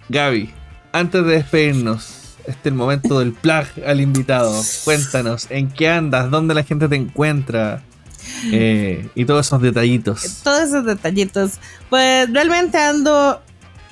[0.08, 0.52] Gaby,
[0.92, 4.62] antes de despedirnos, este es el momento del plug al invitado.
[4.84, 6.30] Cuéntanos, ¿en qué andas?
[6.30, 7.82] ¿Dónde la gente te encuentra?
[8.52, 10.40] Eh, y todos esos detallitos.
[10.42, 11.52] Todos esos detallitos.
[11.88, 13.40] Pues realmente ando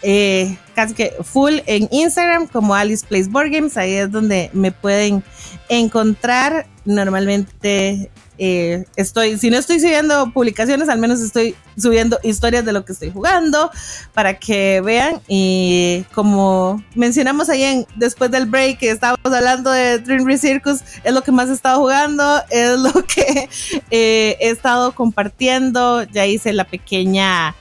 [0.03, 3.77] eh, casi que full en Instagram como Alice Plays Board Games.
[3.77, 5.23] Ahí es donde me pueden
[5.69, 6.67] encontrar.
[6.85, 12.85] Normalmente eh, estoy, si no estoy subiendo publicaciones, al menos estoy subiendo historias de lo
[12.85, 13.71] que estoy jugando
[14.15, 15.21] para que vean.
[15.29, 21.23] Y como mencionamos ahí en, después del break estábamos hablando de Dream Circus, es lo
[21.23, 23.49] que más he estado jugando, es lo que
[23.91, 26.03] eh, he estado compartiendo.
[26.05, 27.55] Ya hice la pequeña,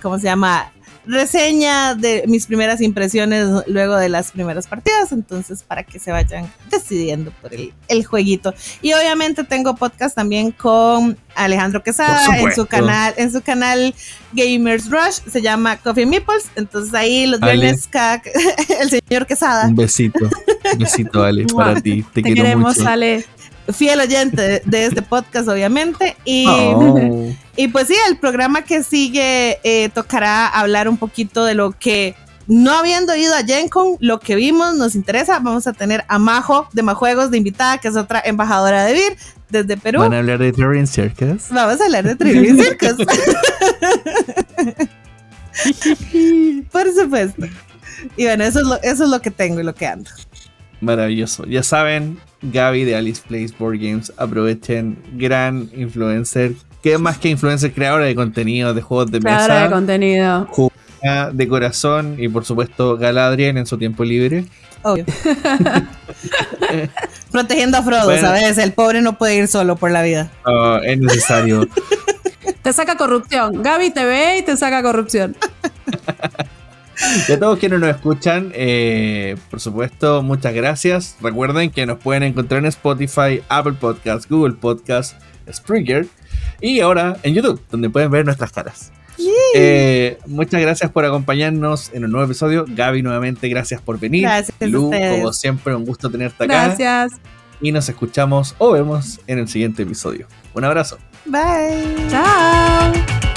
[0.00, 0.72] ¿cómo se llama?
[1.06, 6.50] Reseña de mis primeras impresiones luego de las primeras partidas, entonces para que se vayan
[6.70, 8.54] decidiendo por el, el jueguito.
[8.80, 13.94] Y obviamente tengo podcast también con Alejandro Quesada en su canal, en su canal
[14.32, 17.88] Gamers Rush, se llama Coffee Meeples, entonces ahí los viernes
[18.80, 19.66] el señor Quesada.
[19.68, 20.28] Un besito,
[20.72, 22.88] un besito Ale para ti, te, quiero queremos mucho.
[22.88, 23.24] Ale
[23.72, 26.16] fiel oyente de, este podcast, obviamente.
[26.24, 27.30] Y, oh.
[27.56, 32.14] y pues sí, el programa que sigue eh, tocará hablar un poquito de lo que
[32.46, 35.38] no habiendo ido a GenCon, lo que vimos nos interesa.
[35.38, 39.16] Vamos a tener a Majo de Majuegos de invitada, que es otra embajadora de VIR
[39.50, 40.00] desde Perú.
[40.00, 41.48] ¿Van a hablar de Trivian Circus?
[41.50, 43.06] Vamos a hablar de Trivian Circus.
[46.72, 47.46] Por supuesto.
[48.16, 50.10] Y bueno, eso es, lo, eso es lo que tengo y lo que ando.
[50.80, 51.44] Maravilloso.
[51.46, 54.12] Ya saben, Gaby de Alice Plays Board Games.
[54.16, 56.52] Aprovechen, gran influencer.
[56.82, 57.72] ¿Qué más que influencer?
[57.72, 59.44] Creadora de contenido, de juegos de mesa.
[59.44, 60.48] Creadora de contenido.
[61.32, 64.44] de corazón y por supuesto Galadriel en su tiempo libre.
[64.82, 65.04] Obvio.
[67.30, 68.58] Protegiendo a Frodo, ¿sabes?
[68.58, 70.30] El pobre no puede ir solo por la vida.
[70.82, 71.66] es necesario.
[72.62, 73.62] te saca corrupción.
[73.62, 75.36] Gaby te ve y te saca corrupción.
[77.28, 81.16] Y a todos quienes nos escuchan, eh, por supuesto, muchas gracias.
[81.20, 85.16] Recuerden que nos pueden encontrar en Spotify, Apple Podcasts, Google Podcasts,
[85.50, 86.06] Springer
[86.60, 88.92] y ahora en YouTube, donde pueden ver nuestras caras.
[89.54, 92.64] Eh, muchas gracias por acompañarnos en un nuevo episodio.
[92.68, 94.22] Gaby, nuevamente, gracias por venir.
[94.22, 94.56] Gracias.
[94.60, 96.66] Lu, como siempre, un gusto tenerte acá.
[96.66, 97.20] Gracias.
[97.60, 100.26] Y nos escuchamos o vemos en el siguiente episodio.
[100.54, 100.98] Un abrazo.
[101.26, 102.08] Bye.
[102.10, 103.31] Chao.